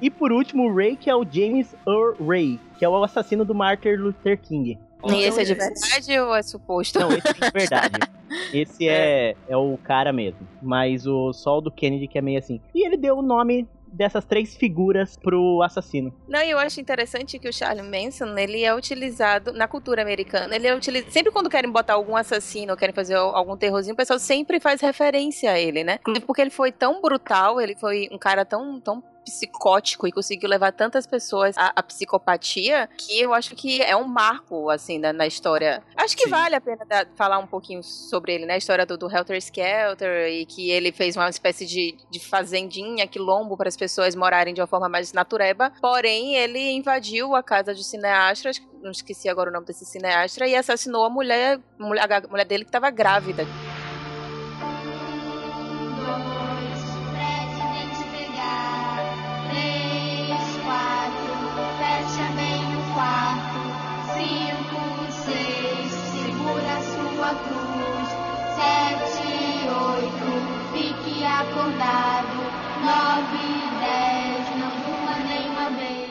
[0.00, 3.44] E por último, o Ray, que é o James Earl Ray, que é o assassino
[3.44, 4.78] do Martin Luther King.
[5.04, 6.98] E esse é de Olha, verdade ou é suposto?
[6.98, 7.98] Não, esse é de verdade.
[8.54, 10.46] Esse é, é o cara mesmo.
[10.62, 12.60] Mas o Sol do Kennedy que é meio assim.
[12.72, 16.14] E ele deu o nome dessas três figuras pro assassino.
[16.28, 20.54] Não, e eu acho interessante que o Charlie Manson, ele é utilizado na cultura americana.
[20.54, 24.18] Ele é utilizado sempre quando querem botar algum assassino querem fazer algum terrorzinho, o pessoal
[24.18, 25.98] sempre faz referência a ele, né?
[26.00, 30.48] Inclusive porque ele foi tão brutal, ele foi um cara tão tão psicótico e conseguiu
[30.48, 35.12] levar tantas pessoas à, à psicopatia que eu acho que é um marco, assim, na,
[35.12, 35.82] na história.
[35.96, 36.30] Acho que Sim.
[36.30, 38.54] vale a pena dar- falar um pouquinho sobre ele, né?
[38.54, 43.06] A história do, do Helter Skelter e que ele fez uma espécie de, de fazendinha,
[43.06, 45.72] quilombo para as pessoas morarem de uma forma mais natureba.
[45.80, 50.56] Porém, ele invadiu a casa de cineastas, não esqueci agora o nome desse cineasta, e
[50.56, 53.44] assassinou a mulher, mulher, a mulher dele que estava grávida.
[71.40, 72.36] Acordado.
[72.80, 76.10] Nove, dez, não durma nenhuma vez.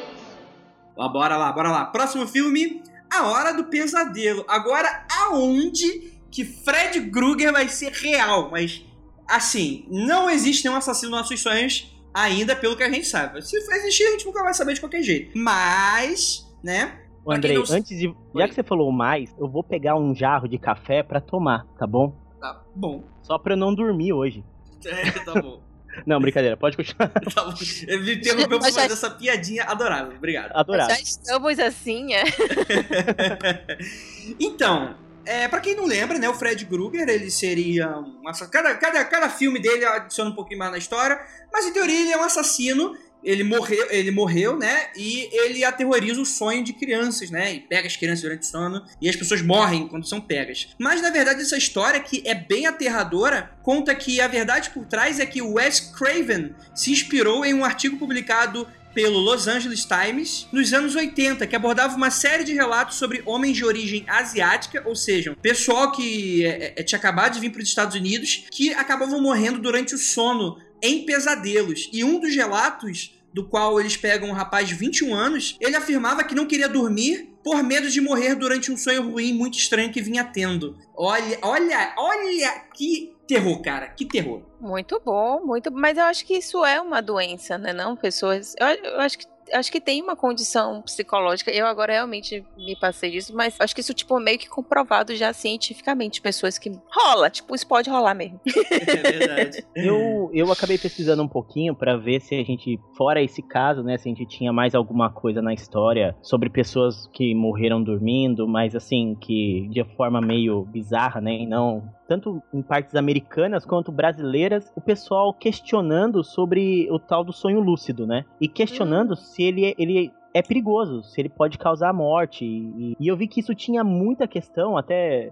[0.97, 1.85] Ó, bora lá, bora lá.
[1.85, 4.43] Próximo filme, A Hora do Pesadelo.
[4.47, 8.49] Agora, aonde que Fred Krueger vai ser real?
[8.51, 8.83] Mas,
[9.27, 13.41] assim, não existe nenhum assassino nos nossos sonhos ainda, pelo que a gente sabe.
[13.41, 15.37] Se for existir, a gente nunca vai saber de qualquer jeito.
[15.37, 16.99] Mas, né?
[17.25, 18.07] Ô, Andrei, não- antes de.
[18.07, 18.15] Oi.
[18.35, 21.85] Já que você falou mais, eu vou pegar um jarro de café pra tomar, tá
[21.85, 22.15] bom?
[22.39, 23.03] Tá bom.
[23.21, 24.43] Só pra eu não dormir hoje.
[24.87, 25.61] É, tá bom.
[26.05, 27.09] Não, brincadeira, pode continuar.
[27.33, 27.53] tá bom.
[27.87, 30.15] Ele me interrompeu já- fazer essa piadinha adorável.
[30.15, 30.51] Obrigado.
[30.53, 30.95] Adorável.
[30.95, 32.23] Já estamos assim, é?
[34.39, 38.75] então, é, para quem não lembra, né, o Fred Krueger, ele seria um assa- cada,
[38.75, 41.19] cada, cada filme dele adiciona um pouquinho mais na história,
[41.51, 42.95] mas em teoria ele é um assassino.
[43.23, 44.87] Ele morreu, ele morreu, né?
[44.95, 47.53] E ele aterroriza o sonho de crianças, né?
[47.53, 50.69] E pega as crianças durante o sono e as pessoas morrem quando são pegas.
[50.77, 55.19] Mas na verdade essa história que é bem aterradora conta que a verdade por trás
[55.19, 60.73] é que Wes Craven se inspirou em um artigo publicado pelo Los Angeles Times nos
[60.73, 65.35] anos 80, que abordava uma série de relatos sobre homens de origem asiática, ou seja,
[65.41, 69.59] pessoal que é, é, tinha acabado de vir para os Estados Unidos, que acabavam morrendo
[69.59, 71.89] durante o sono em pesadelos.
[71.91, 76.23] E um dos relatos do qual eles pegam um rapaz de 21 anos, ele afirmava
[76.23, 80.01] que não queria dormir por medo de morrer durante um sonho ruim muito estranho que
[80.01, 80.77] vinha tendo.
[80.95, 84.43] Olha, olha, olha que terror, cara, que terror.
[84.59, 87.71] Muito bom, muito Mas eu acho que isso é uma doença, né?
[87.71, 88.55] Não, pessoas.
[88.59, 91.51] Eu, eu acho que acho que tem uma condição psicológica.
[91.51, 95.33] Eu agora realmente me passei disso, mas acho que isso, tipo, meio que comprovado já
[95.33, 96.21] cientificamente.
[96.21, 98.39] Pessoas que rola, tipo, isso pode rolar mesmo.
[98.69, 99.65] É verdade.
[99.75, 103.97] Eu, eu acabei pesquisando um pouquinho pra ver se a gente, fora esse caso, né,
[103.97, 108.75] se a gente tinha mais alguma coisa na história sobre pessoas que morreram dormindo, mas
[108.75, 114.71] assim, que de forma meio bizarra, né, e não tanto em partes americanas quanto brasileiras,
[114.75, 118.25] o pessoal questionando sobre o tal do sonho lúcido, né?
[118.41, 122.45] E questionando se ele, ele é perigoso, se ele pode causar morte.
[122.45, 125.31] E, e eu vi que isso tinha muita questão, até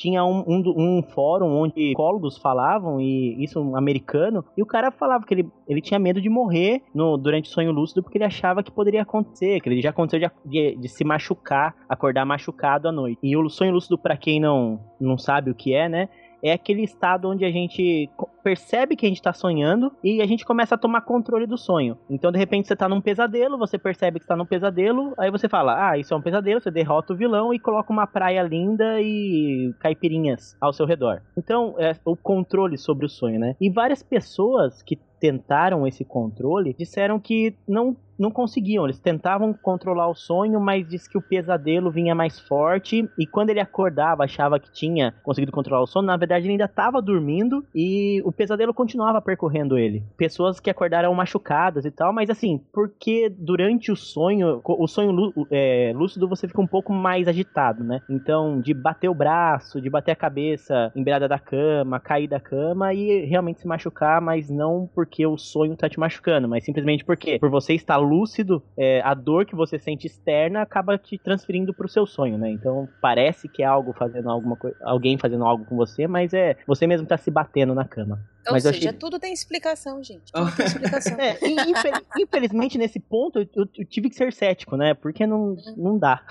[0.00, 4.90] tinha um, um, um fórum onde psicólogos falavam, e isso um americano, e o cara
[4.90, 8.24] falava que ele, ele tinha medo de morrer no, durante o sonho lúcido porque ele
[8.24, 12.88] achava que poderia acontecer, que ele já aconteceu de, de, de se machucar, acordar machucado
[12.88, 13.18] à noite.
[13.22, 16.08] E o sonho lúcido, pra quem não, não sabe o que é, né?
[16.42, 18.08] É aquele estado onde a gente
[18.42, 21.98] percebe que a gente tá sonhando e a gente começa a tomar controle do sonho.
[22.08, 25.48] Então, de repente, você tá num pesadelo, você percebe que está num pesadelo, aí você
[25.48, 29.00] fala, ah, isso é um pesadelo, você derrota o vilão e coloca uma praia linda
[29.00, 31.22] e caipirinhas ao seu redor.
[31.36, 33.54] Então, é o controle sobre o sonho, né?
[33.60, 40.06] E várias pessoas que tentaram esse controle disseram que não não conseguiam, eles tentavam controlar
[40.08, 44.60] o sonho, mas diz que o pesadelo vinha mais forte e quando ele acordava, achava
[44.60, 48.74] que tinha conseguido controlar o sono, na verdade ele ainda estava dormindo e o pesadelo
[48.74, 50.04] continuava percorrendo ele.
[50.18, 55.92] Pessoas que acordaram machucadas e tal, mas assim, porque durante o sonho, o sonho é,
[55.94, 58.02] lúcido você fica um pouco mais agitado, né?
[58.10, 62.38] Então, de bater o braço, de bater a cabeça em beirada da cama, cair da
[62.38, 67.04] cama e realmente se machucar, mas não porque o sonho tá te machucando, mas simplesmente
[67.04, 71.74] porque por você estar lúcido, é, a dor que você sente externa acaba te transferindo
[71.74, 72.50] pro seu sonho, né?
[72.50, 76.56] Então parece que é algo fazendo alguma coisa, alguém fazendo algo com você, mas é
[76.66, 78.20] você mesmo tá se batendo na cama.
[78.46, 80.32] Ou Mas seja, achei- tudo tem explicação, gente.
[80.32, 81.16] Tudo tem explicação.
[81.20, 84.94] É, e infel- infelizmente nesse ponto eu, eu- tive que ser cético, né?
[84.94, 86.22] Porque não, não dá.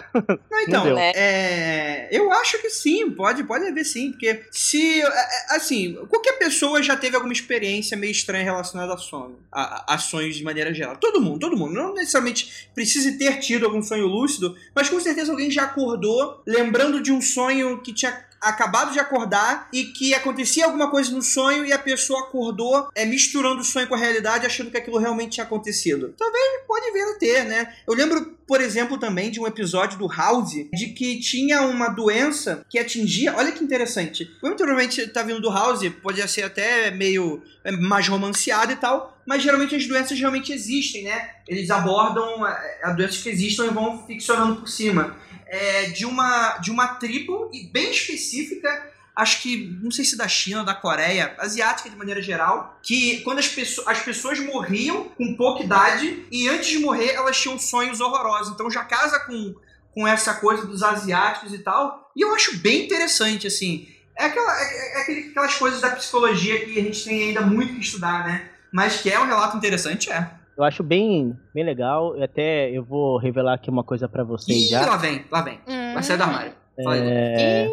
[0.49, 0.95] Não, então.
[0.95, 1.11] Né?
[1.15, 6.33] é, eu acho que sim, pode, pode haver sim, porque se, é, é, assim, qualquer
[6.39, 10.43] pessoa já teve alguma experiência meio estranha relacionada a sono, a, a- a sonhos de
[10.43, 10.97] maneira geral.
[10.97, 15.31] Todo mundo, todo mundo, não necessariamente precise ter tido algum sonho lúcido, mas com certeza
[15.31, 18.11] alguém já acordou lembrando de um sonho que tinha
[18.41, 23.05] acabado de acordar e que acontecia alguma coisa no sonho e a pessoa acordou é,
[23.05, 26.13] misturando o sonho com a realidade achando que aquilo realmente tinha acontecido.
[26.17, 27.73] Talvez pode vir a ter, né?
[27.87, 32.65] Eu lembro, por exemplo, também de um episódio do House de que tinha uma doença
[32.69, 33.35] que atingia.
[33.35, 34.25] Olha que interessante.
[34.39, 39.17] Como provavelmente tá vindo do House, pode ser até meio é, mais romanceado e tal,
[39.25, 41.29] mas geralmente as doenças realmente existem, né?
[41.47, 45.15] Eles abordam é, as doenças que existem e vão ficcionando por cima.
[45.51, 50.27] É, de, uma, de uma tribo e bem específica acho que, não sei se da
[50.29, 55.35] China da Coreia, asiática de maneira geral, que quando as, pesso as pessoas morriam com
[55.35, 58.53] pouca idade e antes de morrer elas tinham sonhos horrorosos.
[58.53, 59.55] Então já casa com,
[59.93, 62.09] com essa coisa dos asiáticos e tal.
[62.15, 63.89] E eu acho bem interessante, assim.
[64.17, 67.73] É, aquela, é, é aquele- aquelas coisas da psicologia que a gente tem ainda muito
[67.73, 68.49] que estudar, né?
[68.71, 70.29] Mas que é um relato interessante, é.
[70.59, 72.17] Eu acho bem, bem legal.
[72.17, 74.85] E até eu vou revelar aqui uma coisa pra vocês Ih, já.
[74.85, 75.57] lá vem, lá vem.
[75.93, 76.51] Vai sair do armário.
[76.83, 77.01] Fala aí.
[77.01, 77.69] É,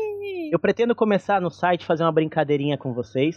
[0.53, 3.37] eu pretendo começar no site fazer uma brincadeirinha com vocês,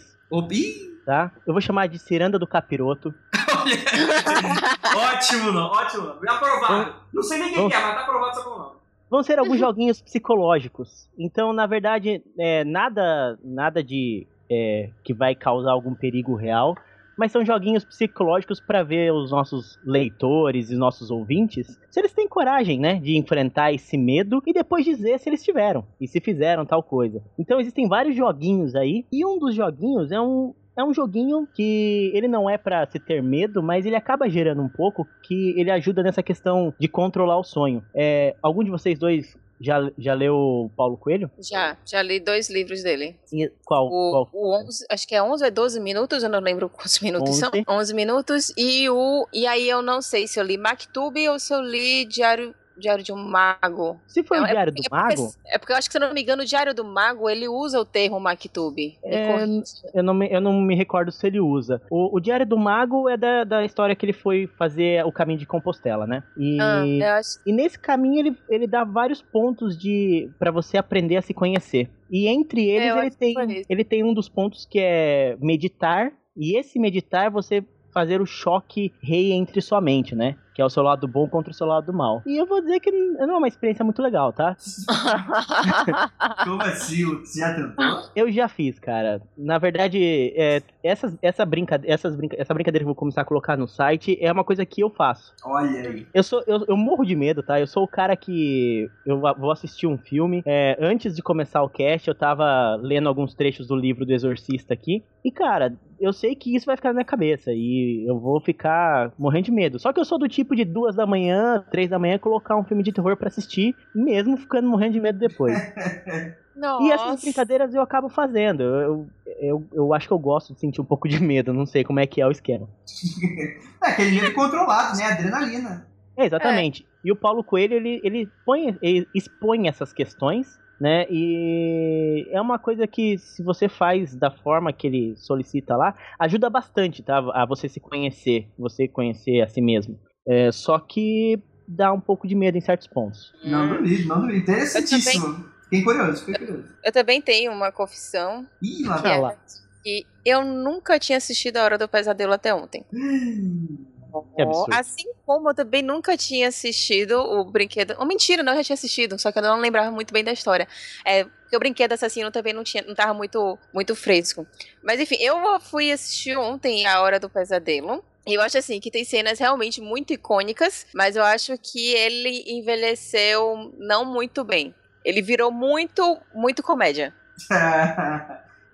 [0.52, 0.74] ih,
[1.04, 1.32] tá?
[1.44, 3.12] Eu vou chamar de Ciranda do Capiroto.
[4.96, 6.14] ótimo, não, ótimo.
[6.22, 6.34] Não.
[6.34, 6.94] Aprovado.
[7.12, 8.76] Não sei nem quem Vamos- que é, mas tá aprovado só com o nome.
[9.10, 11.08] Vão ser alguns joguinhos psicológicos.
[11.18, 16.76] Então, na verdade, é, nada, nada de é, que vai causar algum perigo real.
[17.20, 22.14] Mas são joguinhos psicológicos para ver os nossos leitores e os nossos ouvintes se eles
[22.14, 26.18] têm coragem, né, de enfrentar esse medo e depois dizer se eles tiveram e se
[26.18, 27.22] fizeram tal coisa.
[27.38, 32.10] Então existem vários joguinhos aí e um dos joguinhos é um é um joguinho que
[32.14, 35.70] ele não é pra se ter medo, mas ele acaba gerando um pouco que ele
[35.70, 37.84] ajuda nessa questão de controlar o sonho.
[37.92, 41.30] É, algum de vocês dois já, já leu Paulo Coelho?
[41.38, 43.16] Já, já li dois livros dele.
[43.32, 43.86] E Qual?
[43.86, 44.28] O, qual?
[44.32, 47.50] o 11, acho que é 11 ou 12 minutos, eu não lembro quantos minutos são.
[47.50, 47.64] 11.
[47.68, 48.52] 11 minutos.
[48.56, 52.06] E, o, e aí eu não sei se eu li Mactub ou se eu li
[52.06, 54.00] Diário, Diário de um Mago.
[54.06, 55.88] Se foi É- o é Diário do porque- é porque- Mago, É porque eu acho
[55.88, 58.76] que, se eu não me engano, o Diário do Mago, ele usa o termo Mactub.
[58.76, 59.62] Me É,
[59.94, 61.80] eu não, me, eu não me recordo se ele usa.
[61.90, 65.38] O, o Diário do Mago é da, da história que ele foi fazer o caminho
[65.38, 66.22] de Compostela, né?
[66.36, 67.38] E, Ah, acho...
[67.46, 71.88] e nesse caminho ele, ele dá vários pontos de para você aprender a se conhecer.
[72.10, 76.12] E entre eles eu ele tem, ele tem um dos pontos que é meditar.
[76.36, 77.62] E esse meditar é você
[77.92, 80.36] fazer o choque rei entre sua mente, né?
[80.60, 82.22] Que é o seu lado bom contra o seu lado mal.
[82.26, 84.54] E eu vou dizer que não é uma experiência muito legal, tá?
[86.44, 87.02] Como assim?
[87.20, 88.10] Você já tentou?
[88.14, 89.22] Eu já fiz, cara.
[89.38, 93.24] Na verdade, é, essas, essa, brinca, essas brinca, essa brincadeira que eu vou começar a
[93.24, 95.34] colocar no site é uma coisa que eu faço.
[95.42, 96.06] Olha aí.
[96.12, 97.58] Eu, sou, eu, eu morro de medo, tá?
[97.58, 98.86] Eu sou o cara que.
[99.06, 100.42] Eu vou assistir um filme.
[100.44, 104.74] é, antes de começar o cast, eu tava lendo alguns trechos do livro do Exorcista
[104.74, 105.02] aqui.
[105.24, 107.52] E, cara, eu sei que isso vai ficar na minha cabeça.
[107.52, 109.78] E eu vou ficar morrendo de medo.
[109.78, 112.64] Só que eu sou do tipo de duas da manhã, três da manhã, colocar um
[112.64, 115.56] filme de terror pra assistir, mesmo ficando morrendo de medo depois.
[115.56, 116.40] Nossa.
[116.82, 118.62] E essas brincadeiras eu acabo fazendo.
[118.62, 119.08] Eu,
[119.40, 121.54] eu, eu, acho que eu gosto de sentir um pouco de medo.
[121.54, 122.68] Não sei como é que é o esquema.
[123.82, 125.04] É aquele medo controlado, né?
[125.04, 125.86] Adrenalina.
[126.14, 126.86] É, exatamente.
[127.02, 131.06] E o Paulo Coelho, ele, ele, põe, ele expõe essas questões, né?
[131.08, 136.50] E é uma coisa que, se você faz da forma que ele solicita lá, ajuda
[136.50, 137.18] bastante, tá?
[137.32, 139.98] A você se conhecer, você conhecer a si mesmo.
[140.28, 143.32] É, só que dá um pouco de medo em certos pontos.
[143.44, 144.38] Não duvido, não duvido.
[144.38, 145.44] Interessantíssimo.
[145.64, 146.68] Fiquei curioso, fiquei curioso.
[146.84, 148.46] Eu também tenho uma confissão.
[148.60, 149.16] Ih, lá que vai.
[149.16, 149.36] é lá.
[149.82, 152.84] que eu nunca tinha assistido A Hora do Pesadelo até ontem.
[154.34, 154.74] Que absurdo.
[154.74, 157.94] Assim como eu também nunca tinha assistido o brinquedo.
[157.98, 160.32] Oh, mentira, não, eu já tinha assistido, só que eu não lembrava muito bem da
[160.32, 160.66] história.
[161.04, 164.46] É, porque o brinquedo assassino também não tinha, não tava muito, muito fresco.
[164.82, 168.04] Mas enfim, eu fui assistir ontem A Hora do Pesadelo.
[168.26, 172.44] E eu acho assim que tem cenas realmente muito icônicas, mas eu acho que ele
[172.46, 174.74] envelheceu não muito bem.
[175.04, 177.14] Ele virou muito, muito comédia.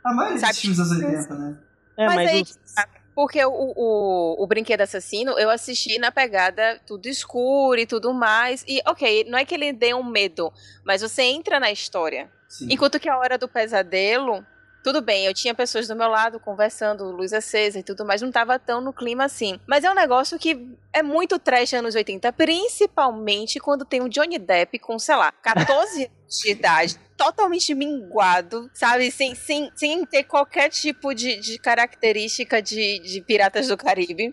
[0.04, 0.52] A maioria Sabe?
[0.52, 1.58] dos filmes dos 80, né?
[1.96, 2.58] É, Mas mas, aí, os-
[3.14, 8.62] Porque o, o, o Brinquedo Assassino, eu assisti na pegada tudo escuro e tudo mais.
[8.68, 10.52] E, ok, não é que ele dê um medo,
[10.84, 12.30] mas você entra na história.
[12.48, 12.68] Sim.
[12.70, 14.44] Enquanto que a hora do pesadelo,
[14.86, 18.30] tudo bem, eu tinha pessoas do meu lado conversando, luz acesa e tudo mais, não
[18.30, 19.58] tava tão no clima assim.
[19.66, 24.38] Mas é um negócio que é muito trash anos 80, principalmente quando tem o Johnny
[24.38, 29.10] Depp com, sei lá, 14 anos de idade, totalmente minguado, sabe?
[29.10, 34.32] Sem, sem, sem ter qualquer tipo de, de característica de, de Piratas do Caribe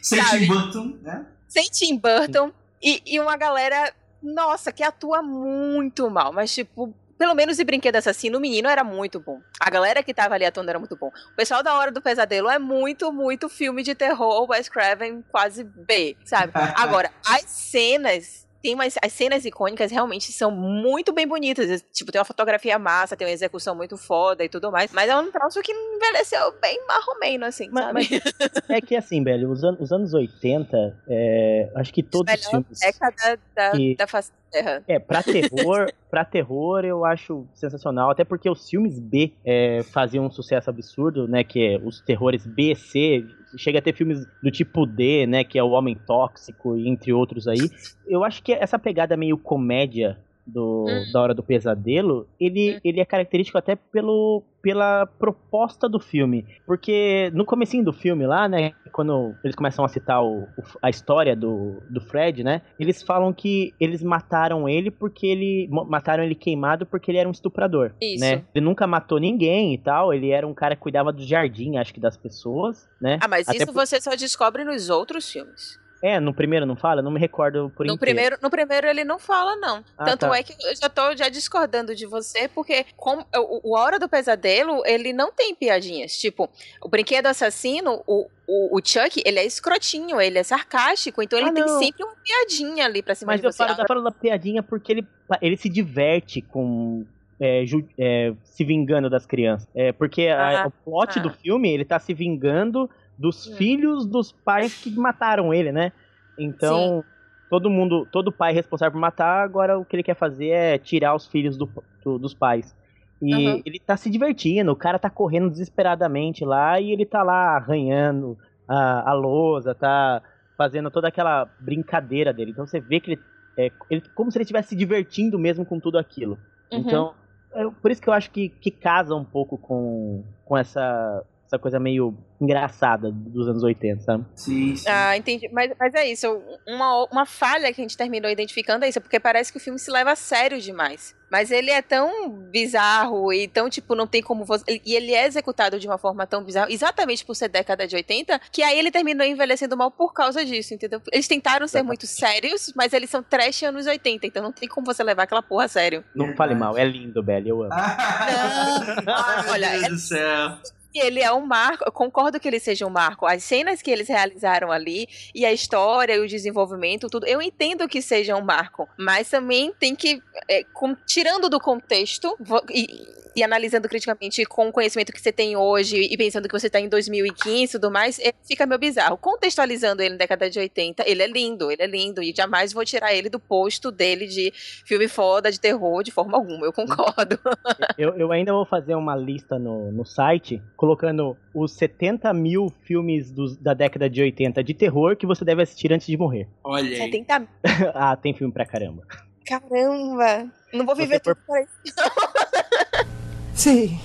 [0.00, 0.38] Sem sabe?
[0.38, 1.26] Tim Burton, né?
[1.46, 2.50] sem Tim Burton
[2.82, 6.94] e, e uma galera, nossa, que atua muito mal, mas tipo.
[7.22, 9.40] Pelo menos em Brinquedo Assassino, o menino era muito bom.
[9.60, 11.06] A galera que tava ali atuando era muito bom.
[11.06, 15.62] O pessoal da Hora do Pesadelo é muito, muito filme de terror, Wes Craven quase
[15.62, 16.52] B, sabe?
[16.74, 21.84] Agora, as cenas, tem umas, as cenas icônicas realmente são muito bem bonitas.
[21.92, 24.90] Tipo, tem uma fotografia massa, tem uma execução muito foda e tudo mais.
[24.92, 28.22] Mas é um troço que envelheceu bem marromeno, assim, Mas- sabe?
[28.68, 30.76] é que assim, velho, os, an- os anos 80,
[31.08, 32.80] é, acho que todos os filmes.
[32.80, 34.84] década da, que- da face da terra.
[34.86, 40.26] É, pra terror, pra terror eu acho sensacional, até porque os filmes B é, faziam
[40.26, 43.24] um sucesso absurdo, né, que é os terrores B, C,
[43.56, 47.12] chega a ter filmes do tipo D, né, que é o Homem Tóxico, e entre
[47.12, 47.70] outros aí.
[48.06, 51.12] Eu acho que essa pegada meio comédia do, Hum.
[51.12, 57.30] da Hora do Pesadelo, ele, ele é característico até pelo, pela proposta do filme, porque
[57.32, 60.48] no comecinho do filme lá, né, quando eles começam a citar o-
[60.82, 66.22] a história do, do Fred, né, eles falam que eles mataram ele porque ele mataram
[66.24, 68.20] ele queimado porque ele era um estuprador, Isso.
[68.24, 68.44] né?
[68.54, 71.94] Ele nunca matou ninguém e tal, ele era um cara que cuidava do jardim, acho
[71.94, 73.18] que das pessoas, né?
[73.22, 75.80] Ah, mas Até isso por- você só descobre nos outros filmes.
[76.02, 77.00] É, no primeiro não fala?
[77.00, 77.98] Não me recordo por No inteiro.
[77.98, 79.84] primeiro, no primeiro ele não fala, não.
[79.96, 80.36] Ah, Tanto tá.
[80.36, 83.98] é que eu já tô já discordando de você, porque como, o, o A Hora
[84.00, 86.16] do Pesadelo, ele não tem piadinhas.
[86.18, 86.50] Tipo,
[86.82, 91.50] o Brinquedo Assassino, o, o, o Chuck, ele é escrotinho, ele é sarcástico, então ele
[91.50, 93.58] Ah, tem sempre uma piadinha ali pra cima Mas de você.
[93.58, 95.06] falo, eu falo da piadinha porque ele,
[95.40, 97.04] ele se diverte com
[97.40, 99.66] é, ju- é, se vingando das crianças.
[99.74, 101.22] É, porque a- Ah, o plot ah.
[101.22, 102.88] do filme, ele tá se vingando
[103.18, 103.56] dos Hum.
[103.56, 105.92] filhos dos pais que mataram ele, né?
[106.38, 107.04] Então,
[107.48, 111.14] todo mundo, todo pai responsável por matar, agora o que ele quer fazer é tirar
[111.14, 111.70] os filhos do-
[112.04, 112.74] do- dos pais.
[113.20, 113.62] E Aham.
[113.64, 118.36] ele tá se divertindo, o cara tá correndo desesperadamente lá e ele tá lá arranhando
[118.66, 120.22] a, a lousa, tá
[120.56, 122.50] fazendo toda aquela brincadeira dele.
[122.50, 123.22] Então você vê que ele
[123.56, 126.38] é ele, como se ele estivesse se divertindo mesmo com tudo aquilo.
[126.72, 126.80] Uhum.
[126.80, 127.14] Então,
[127.52, 131.58] é por isso que eu acho que, que casa um pouco com, com essa, essa
[131.58, 134.24] coisa meio engraçada dos anos 80, sabe?
[134.34, 134.84] Sim, sim.
[134.88, 135.50] Ah, entendi.
[135.52, 136.26] Mas, mas é isso.
[136.66, 139.78] Uma, uma falha que a gente terminou identificando é isso, porque parece que o filme
[139.78, 141.14] se leva a sério demais.
[141.30, 144.80] Mas ele é tão bizarro e tão, tipo, não tem como você.
[144.84, 148.40] E ele é executado de uma forma tão bizarra, exatamente por ser década de 80,
[148.50, 151.00] que aí ele terminou envelhecendo mal por causa disso, entendeu?
[151.10, 154.86] Eles tentaram ser muito sérios, mas eles são trash anos 80, então não tem como
[154.86, 156.04] você levar aquela porra a sério.
[156.14, 157.72] Não fale mal, é lindo, Belly, eu amo.
[157.76, 160.58] Ai, meu olha, Deus é- do céu.
[160.94, 163.26] Ele é um marco, eu concordo que ele seja um marco.
[163.26, 167.88] As cenas que eles realizaram ali, e a história, e o desenvolvimento, tudo, eu entendo
[167.88, 168.88] que seja um marco.
[168.98, 172.36] Mas também tem que, é, com- tirando do contexto,
[172.70, 172.86] e,
[173.34, 176.80] e analisando criticamente com o conhecimento que você tem hoje, e pensando que você tá
[176.80, 179.16] em 2015 e tudo mais, é, fica meio bizarro.
[179.16, 182.84] Contextualizando ele na década de 80, ele é lindo, ele é lindo, e jamais vou
[182.84, 184.52] tirar ele do posto dele de
[184.86, 187.38] filme foda, de terror, de forma alguma, eu concordo.
[187.98, 193.30] Eu, eu ainda vou fazer uma lista no, no site, colocando os 70 mil filmes
[193.30, 196.48] dos- da década de 80 de terror que você deve assistir antes de morrer.
[196.64, 196.96] Olha aí.
[196.96, 197.46] 70
[197.94, 199.06] ah, tem filme pra caramba.
[199.46, 200.50] Caramba!
[200.72, 201.66] Não vou viver tudo por aí.
[203.54, 203.98] Sei,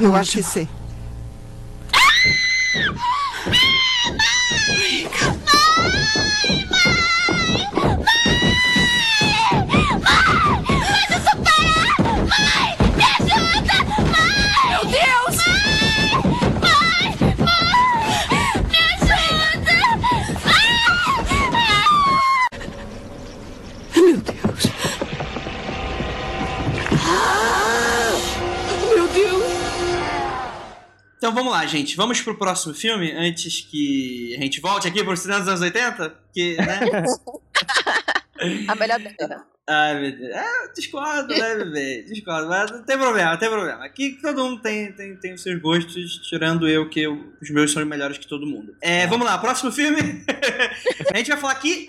[0.00, 0.68] eu acho que sei.
[2.74, 2.94] Meu
[31.24, 31.96] Então vamos lá, gente.
[31.96, 36.14] Vamos pro próximo filme antes que a gente volte aqui pro cinema dos anos 80?
[36.34, 36.80] Que, né?
[38.68, 39.42] A melhor década.
[39.66, 40.34] Ai, meu Deus.
[40.34, 42.02] É, discordo, né, bebê?
[42.02, 43.86] Discordo, mas não tem problema, não tem problema.
[43.86, 47.72] Aqui todo mundo tem, tem, tem os seus gostos, tirando eu, que eu- os meus
[47.72, 48.76] são melhores que todo mundo.
[48.82, 49.96] É, vamos lá, próximo filme.
[51.10, 51.86] a gente vai falar aqui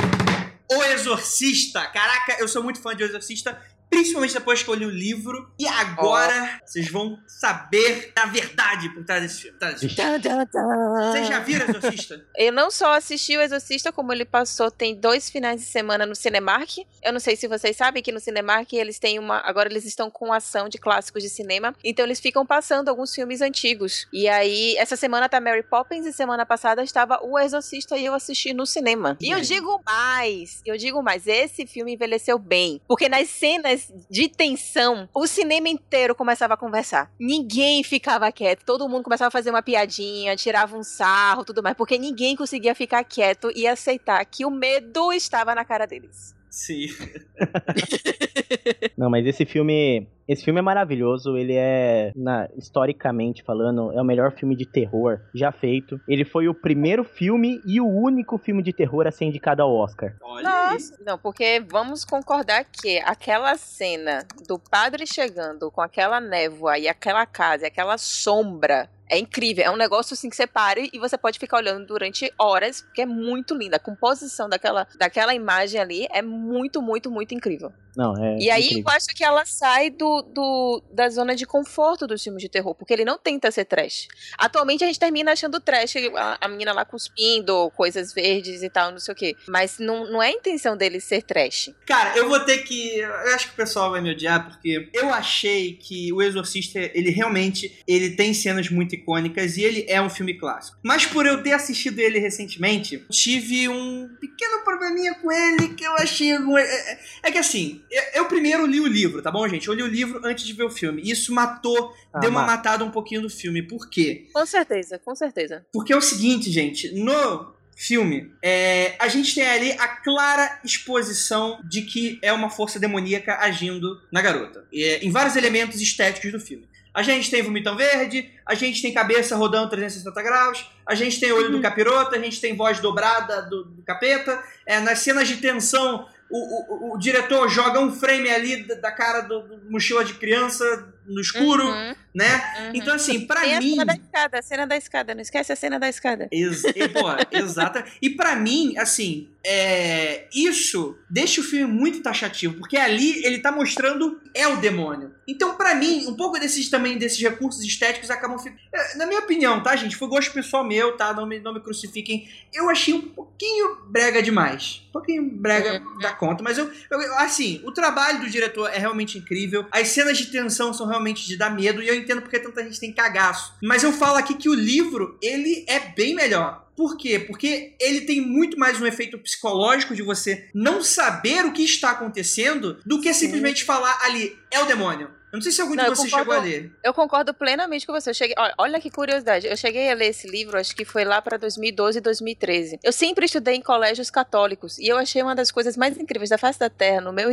[0.72, 1.86] O Exorcista.
[1.88, 3.62] Caraca, eu sou muito fã de O Exorcista.
[3.96, 5.50] Principalmente depois que eu li o livro.
[5.58, 9.54] E agora vocês vão saber da verdade por trás desse filme.
[9.54, 11.12] por trás desse filme.
[11.12, 12.26] Vocês já viram Exorcista?
[12.38, 16.16] Eu não só assisti o Exorcista, como ele passou, tem dois finais de semana no
[16.16, 16.78] Cinemark.
[17.02, 19.40] Eu não sei se vocês sabem que no Cinemark eles têm uma.
[19.40, 21.74] Agora eles estão com ação de clássicos de cinema.
[21.84, 24.08] Então eles ficam passando alguns filmes antigos.
[24.12, 28.14] E aí, essa semana tá Mary Poppins e semana passada estava O Exorcista e eu
[28.14, 29.18] assisti no cinema.
[29.22, 32.82] E eu digo mais, eu digo mais, esse filme envelheceu bem.
[32.88, 37.12] Porque nas cenas de tensão, o cinema inteiro começava a conversar.
[37.20, 41.76] Ninguém ficava quieto, todo mundo começava a fazer uma piadinha, tirava um sarro, tudo mais,
[41.76, 46.35] porque ninguém conseguia ficar quieto e aceitar que o medo estava na cara deles.
[46.56, 46.88] Sim.
[48.98, 50.08] Não, mas esse filme.
[50.28, 51.38] Esse filme é maravilhoso.
[51.38, 56.00] Ele é, na- historicamente falando, é o melhor filme de terror já feito.
[56.08, 59.76] Ele foi o primeiro filme e o único filme de terror a ser indicado ao
[59.76, 60.16] Oscar.
[60.42, 66.88] Nossa, não, porque vamos concordar que aquela cena do padre chegando com aquela névoa e
[66.88, 68.90] aquela casa, e aquela sombra.
[69.10, 72.32] É incrível, é um negócio assim que você para e você pode ficar olhando durante
[72.40, 73.76] horas, porque é muito linda.
[73.78, 77.72] A composição daquela, daquela imagem ali é muito, muito, muito incrível.
[77.96, 78.38] Não, é.
[78.40, 78.84] E aí incrível.
[78.88, 82.76] eu acho que ela sai do, do- da zona de conforto dos filmes de terror,
[82.76, 84.08] porque ele não tenta ser trash.
[84.38, 88.92] Atualmente a gente termina achando trash a, a menina lá cuspindo, coisas verdes e tal,
[88.92, 89.36] não sei o quê.
[89.48, 91.70] Mas não, não é a intenção dele ser trash.
[91.86, 92.98] Cara, eu vou ter que.
[93.00, 97.12] Eu acho que o pessoal vai me odiar, porque eu achei que o Exorcista, ele
[97.12, 100.78] realmente ele tem cenas muito icônicas e ele é um filme clássico.
[100.84, 105.94] Mas por eu ter assistido ele recentemente, tive um pequeno probleminha com ele que eu
[105.96, 106.34] achei.
[106.34, 107.82] algum- É, é- é que assim,
[108.14, 109.68] eu, primeiro li o livro, tá bom, gente?
[109.68, 111.02] Eu li o livro antes de ver o filme.
[111.10, 113.62] Isso matou, Ah, deu uma ma- matada um pouquinho do filme.
[113.62, 114.28] Por quê?
[114.34, 115.66] Com certeza, com certeza.
[115.72, 121.60] Porque é o seguinte, gente, no filme, é, a gente tem ali a clara exposição
[121.68, 124.66] de que é uma força demoníaca agindo na garota.
[124.74, 126.68] É, em vários elementos estéticos do filme.
[126.96, 131.32] A gente tem vomitão verde, a gente tem cabeça rodando 360 graus, a gente tem
[131.32, 134.42] olho do capiroto, a gente tem voz dobrada do, do capeta.
[134.66, 138.76] É, nas cenas de tensão, o, o- o- o diretor joga um frame ali da,
[138.76, 140.64] da cara do, do mochila de criança
[141.06, 142.42] no escuro, Uhum, né?
[142.60, 142.72] uhum.
[142.74, 143.72] Então, assim, pra Tem a mim.
[143.72, 145.14] cena da escada, a cena da escada.
[145.16, 146.28] Não esquece a cena da escada.
[146.32, 146.72] Ex e,
[147.38, 147.86] exata.
[148.02, 153.52] E pra mim, assim, é, isso deixa o filme muito taxativo, porque ali ele tá
[153.52, 155.14] mostrando é o demônio.
[155.28, 158.60] Então, pra mim, um pouco desses também desses recursos estéticos acabam ficando.
[158.74, 159.96] é, Na minha opinião, tá, gente?
[159.96, 161.14] Foi gosto pessoal meu, tá?
[161.14, 162.30] Não me, não me crucifiquem.
[162.54, 164.84] Eu achei um pouquinho brega demais.
[164.90, 166.44] Um pouquinho brega da conta.
[166.44, 169.66] Mas eu, eu- assim, o trabalho do diretor é realmente incrível.
[169.72, 171.82] As cenas de tensão são realmente de dar medo.
[171.82, 173.54] E eu entendo porque tanta gente tem cagaço.
[173.62, 176.66] Mas eu falo aqui que o livro, ele é bem melhor.
[176.76, 177.20] Por quê?
[177.20, 181.92] Porque ele tem muito mais um efeito psicológico de você não saber o que está
[181.92, 185.10] acontecendo do que simplesmente falar ali, é o demônio.
[185.36, 186.72] Não sei se algum Não, de eu vocês concordo- chegou a ler.
[186.84, 188.10] Eu concordo plenamente com você.
[188.10, 189.48] Eu cheguei, olha, olha que curiosidade.
[189.48, 192.80] Eu cheguei a ler esse livro, acho que foi lá para 2012 e 2013.
[192.84, 196.38] Eu sempre estudei em colégios católicos e eu achei uma das coisas mais incríveis da
[196.38, 197.02] face da Terra.
[197.02, 197.30] No meu,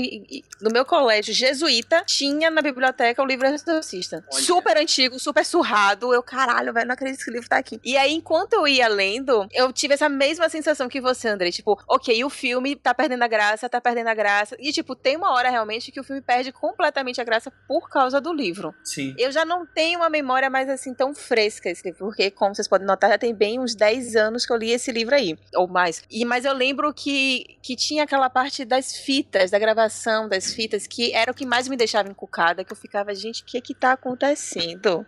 [0.60, 4.24] no meu colégio jesuíta, tinha na biblioteca o livro Exorcista.
[4.32, 4.42] Olha.
[4.42, 6.12] Super antigo, super surrado.
[6.12, 7.80] Eu, caralho, velho, não acredito que esse livro tá aqui.
[7.84, 11.50] E aí, enquanto eu ia lendo, eu tive essa mesma sensação que você, André.
[11.50, 14.56] Tipo, ok, o filme tá perdendo a graça, tá perdendo a graça.
[14.58, 18.20] E, tipo, tem uma hora realmente que o filme perde completamente a graça por causa
[18.20, 18.74] do livro.
[18.82, 19.14] Sim.
[19.18, 22.68] Eu já não tenho uma memória mais assim tão fresca esse livro, porque, como vocês
[22.68, 25.68] podem notar, já tem bem uns 10 anos que eu li esse livro aí, ou
[25.68, 26.02] mais.
[26.10, 30.86] E mas eu lembro que, que tinha aquela parte das fitas, da gravação das fitas,
[30.86, 33.74] que era o que mais me deixava encucada, que eu ficava, gente, o que que
[33.74, 35.06] tá acontecendo?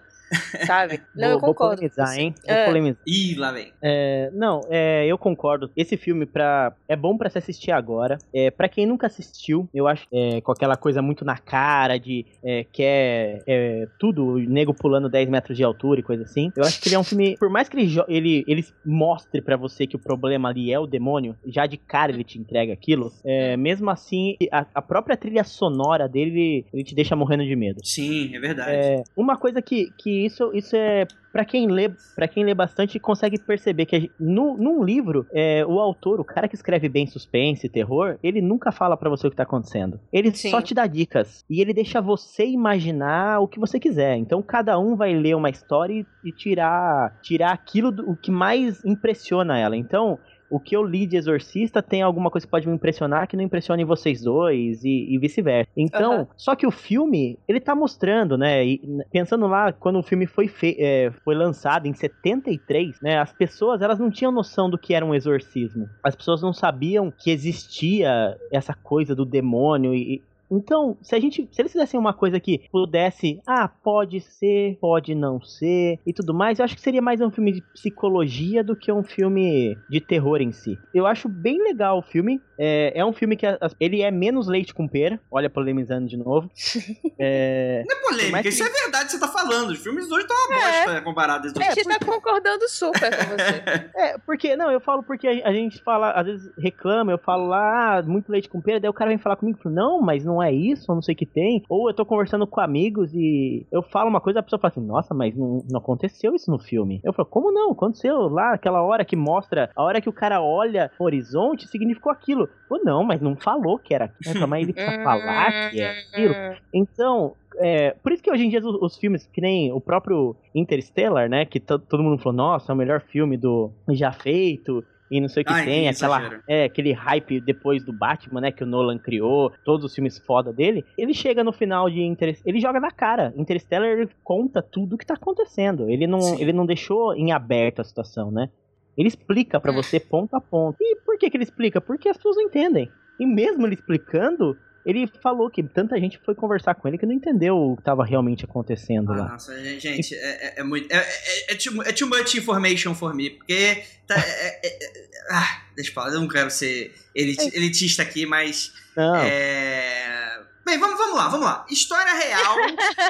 [0.66, 1.00] Sabe?
[1.14, 1.80] Não, eu vou, vou concordo.
[1.82, 2.34] com polemizar, hein?
[2.46, 2.64] Vou É.
[2.66, 3.02] polemizar.
[3.06, 3.72] Ih, lá vem.
[3.82, 5.70] É, não, é, eu concordo.
[5.76, 8.18] Esse filme pra, é bom pra se assistir agora.
[8.34, 12.24] É, para quem nunca assistiu, eu acho é, com aquela coisa muito na cara de
[12.42, 16.50] é, quer é, tudo, o nego pulando 10 metros de altura e coisa assim.
[16.56, 19.56] Eu acho que ele é um filme, por mais que ele, ele, ele mostre pra
[19.56, 23.12] você que o problema ali é o demônio, já de cara ele te entrega aquilo.
[23.24, 27.80] é, mesmo assim, a, a própria trilha sonora dele, ele te deixa morrendo de medo.
[27.84, 28.70] Sim, é verdade.
[28.72, 33.00] É, uma coisa que, que isso, isso é Pra quem lê, para quem lê bastante
[33.00, 37.68] consegue perceber que no, num livro, é, o autor, o cara que escreve bem suspense,
[37.68, 39.98] terror, ele nunca fala pra você o que tá acontecendo.
[40.12, 40.50] Ele Sim.
[40.50, 44.16] só te dá dicas e ele deixa você imaginar o que você quiser.
[44.16, 48.30] Então cada um vai ler uma história e, e tirar tirar aquilo do, o que
[48.30, 49.76] mais impressiona ela.
[49.76, 50.20] Então
[50.54, 53.42] o que eu li de Exorcista tem alguma coisa que pode me impressionar que não
[53.42, 55.68] impressione vocês dois e, e vice-versa.
[55.76, 56.28] Então, Aham.
[56.36, 58.64] só que o filme, ele tá mostrando, né?
[58.64, 58.80] e,
[59.10, 60.48] pensando lá, quando o filme foi,
[60.78, 63.18] é, foi lançado em 73, né?
[63.18, 65.88] As pessoas, elas não tinham noção do que era um exorcismo.
[66.04, 70.22] As pessoas não sabiam que existia essa coisa do demônio e...
[70.50, 75.14] então, se a gente, se eles fizessem uma coisa que pudesse, ah, pode ser, pode
[75.14, 78.76] não ser e tudo mais, eu acho que seria mais um filme de psicologia do
[78.76, 80.78] que um filme de terror em si.
[80.92, 82.40] Eu acho bem legal o filme.
[82.58, 85.18] É, é um filme que as- ele é menos leite com pera.
[85.30, 86.50] Olha, polemizando de novo.
[87.18, 89.70] É, Não é polêmica, Mas que- isso é verdade que você tá falando.
[89.70, 93.90] Os filmes hoje estão uma bosta comparado a A gente tá concordando super com você.
[93.94, 97.46] É, porque, não, eu falo porque a, a gente fala, às vezes reclama, eu falo
[97.46, 100.24] lá, ah, muito leite com pera, daí o cara vem falar comigo, fala, não, mas
[100.24, 101.62] não é isso, eu não sei o que tem.
[101.68, 104.86] Ou eu tô conversando com amigos e eu falo uma coisa, a pessoa fala assim,
[104.86, 107.00] nossa, mas não, não aconteceu isso no filme.
[107.04, 107.72] Eu falo, como não?
[107.72, 112.10] Aconteceu lá, aquela hora que mostra, a hora que o cara olha o horizonte, significou
[112.12, 112.48] aquilo.
[112.68, 114.46] Ou não, mas não falou que era aquilo.
[114.48, 116.34] Mas ele precisa falar que é aquilo.
[116.72, 120.34] Então, é, por isso que hoje em dia os, os filmes, que nem o próprio
[120.54, 121.44] Interstellar, né?
[121.44, 124.84] Que to- todo mundo falou, nossa, é o melhor filme do já feito.
[125.14, 128.40] E não sei o que Ai, tem, que aquela, é, aquele hype depois do Batman,
[128.40, 128.50] né?
[128.50, 130.84] Que o Nolan criou, todos os filmes foda dele.
[130.98, 133.32] Ele chega no final de Interstellar, ele joga na cara.
[133.36, 135.88] Interstellar ele conta tudo o que tá acontecendo.
[135.88, 136.42] Ele não, Sim.
[136.42, 138.50] ele não deixou em aberto a situação, né?
[138.98, 140.78] Ele explica pra você ponto a ponto.
[140.80, 141.80] E por que, que ele explica?
[141.80, 142.90] Porque as pessoas não entendem.
[143.20, 147.12] E mesmo ele explicando, ele falou que tanta gente foi conversar com ele que não
[147.14, 149.28] entendeu o que estava realmente acontecendo Ah, lá.
[149.30, 150.92] nossa, gente, é, é- é muito.
[150.92, 153.30] É, é, é, too, é too much information for me.
[153.30, 153.82] Porque.
[154.06, 158.26] Tá, é- é- é- ah, deixa eu falar, eu não quero ser eliti- elitista aqui,
[158.26, 158.72] mas.
[158.96, 160.40] Não, É...
[160.66, 161.66] Bem, vamos, vamos lá, vamos lá.
[161.70, 162.56] História real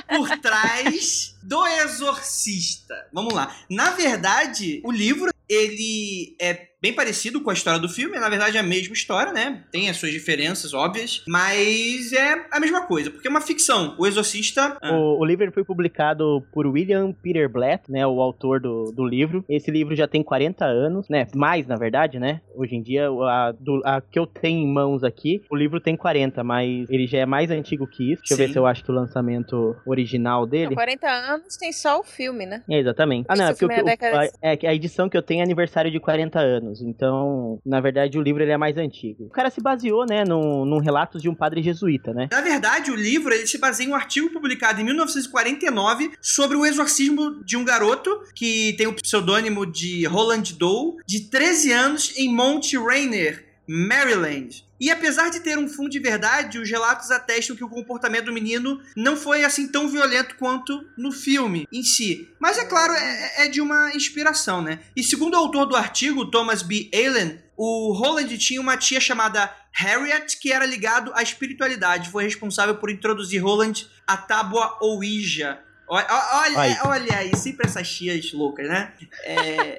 [0.08, 2.94] por trás do Exorcista.
[3.12, 3.54] Vamos lá.
[3.70, 6.54] Na verdade, o livro, ele é
[6.84, 8.18] bem parecido com a história do filme.
[8.20, 9.62] Na verdade, é a mesma história, né?
[9.72, 13.94] Tem as suas diferenças óbvias, mas é a mesma coisa, porque é uma ficção.
[13.98, 14.76] O Exorcista...
[14.82, 19.02] Ah, O, o livro foi publicado por William Peter Blatt, né, o autor do, do
[19.02, 19.42] livro.
[19.48, 22.42] Esse livro já tem 40 anos, né, mais na verdade, né.
[22.54, 25.96] Hoje em dia, a, do- a que eu tenho em mãos aqui, o livro tem
[25.96, 28.20] 40, mas ele já é mais antigo que isso.
[28.20, 28.46] Deixa eu Sim.
[28.46, 30.74] ver se eu acho que o lançamento original dele...
[30.74, 32.62] 40 anos tem só o filme, né?
[32.68, 33.24] É, exatamente.
[33.30, 35.22] Ah, não, é porque filme é o- década a, é que a edição que eu
[35.22, 36.73] tenho é aniversário de 40 anos.
[36.80, 39.24] Então, na verdade, o livro ele é mais antigo.
[39.24, 42.28] O cara se baseou, né, num, num relatos de um padre jesuíta, né?
[42.30, 46.66] Na verdade, o livro ele se baseia em um artigo publicado em 1949 sobre o
[46.66, 52.32] exorcismo de um garoto que tem o pseudônimo de Roland Doe, de 13 anos, em
[52.32, 54.64] Mount Rainier, Maryland.
[54.84, 58.34] E apesar de ter um fundo de verdade, os relatos atestam que o comportamento do
[58.34, 62.28] menino não foi assim tão violento quanto no filme em si.
[62.38, 64.80] Mas é claro, é, é de uma inspiração, né?
[64.94, 66.90] E segundo o autor do artigo, Thomas B.
[66.92, 72.10] Allen, o Roland tinha uma tia chamada Harriet que era ligado à espiritualidade.
[72.10, 75.60] Foi responsável por introduzir Roland à tábua Ouija.
[75.86, 76.76] Olha, olha, Aí.
[76.84, 78.92] olha aí, sempre essas tias loucas, né?
[79.22, 79.76] É,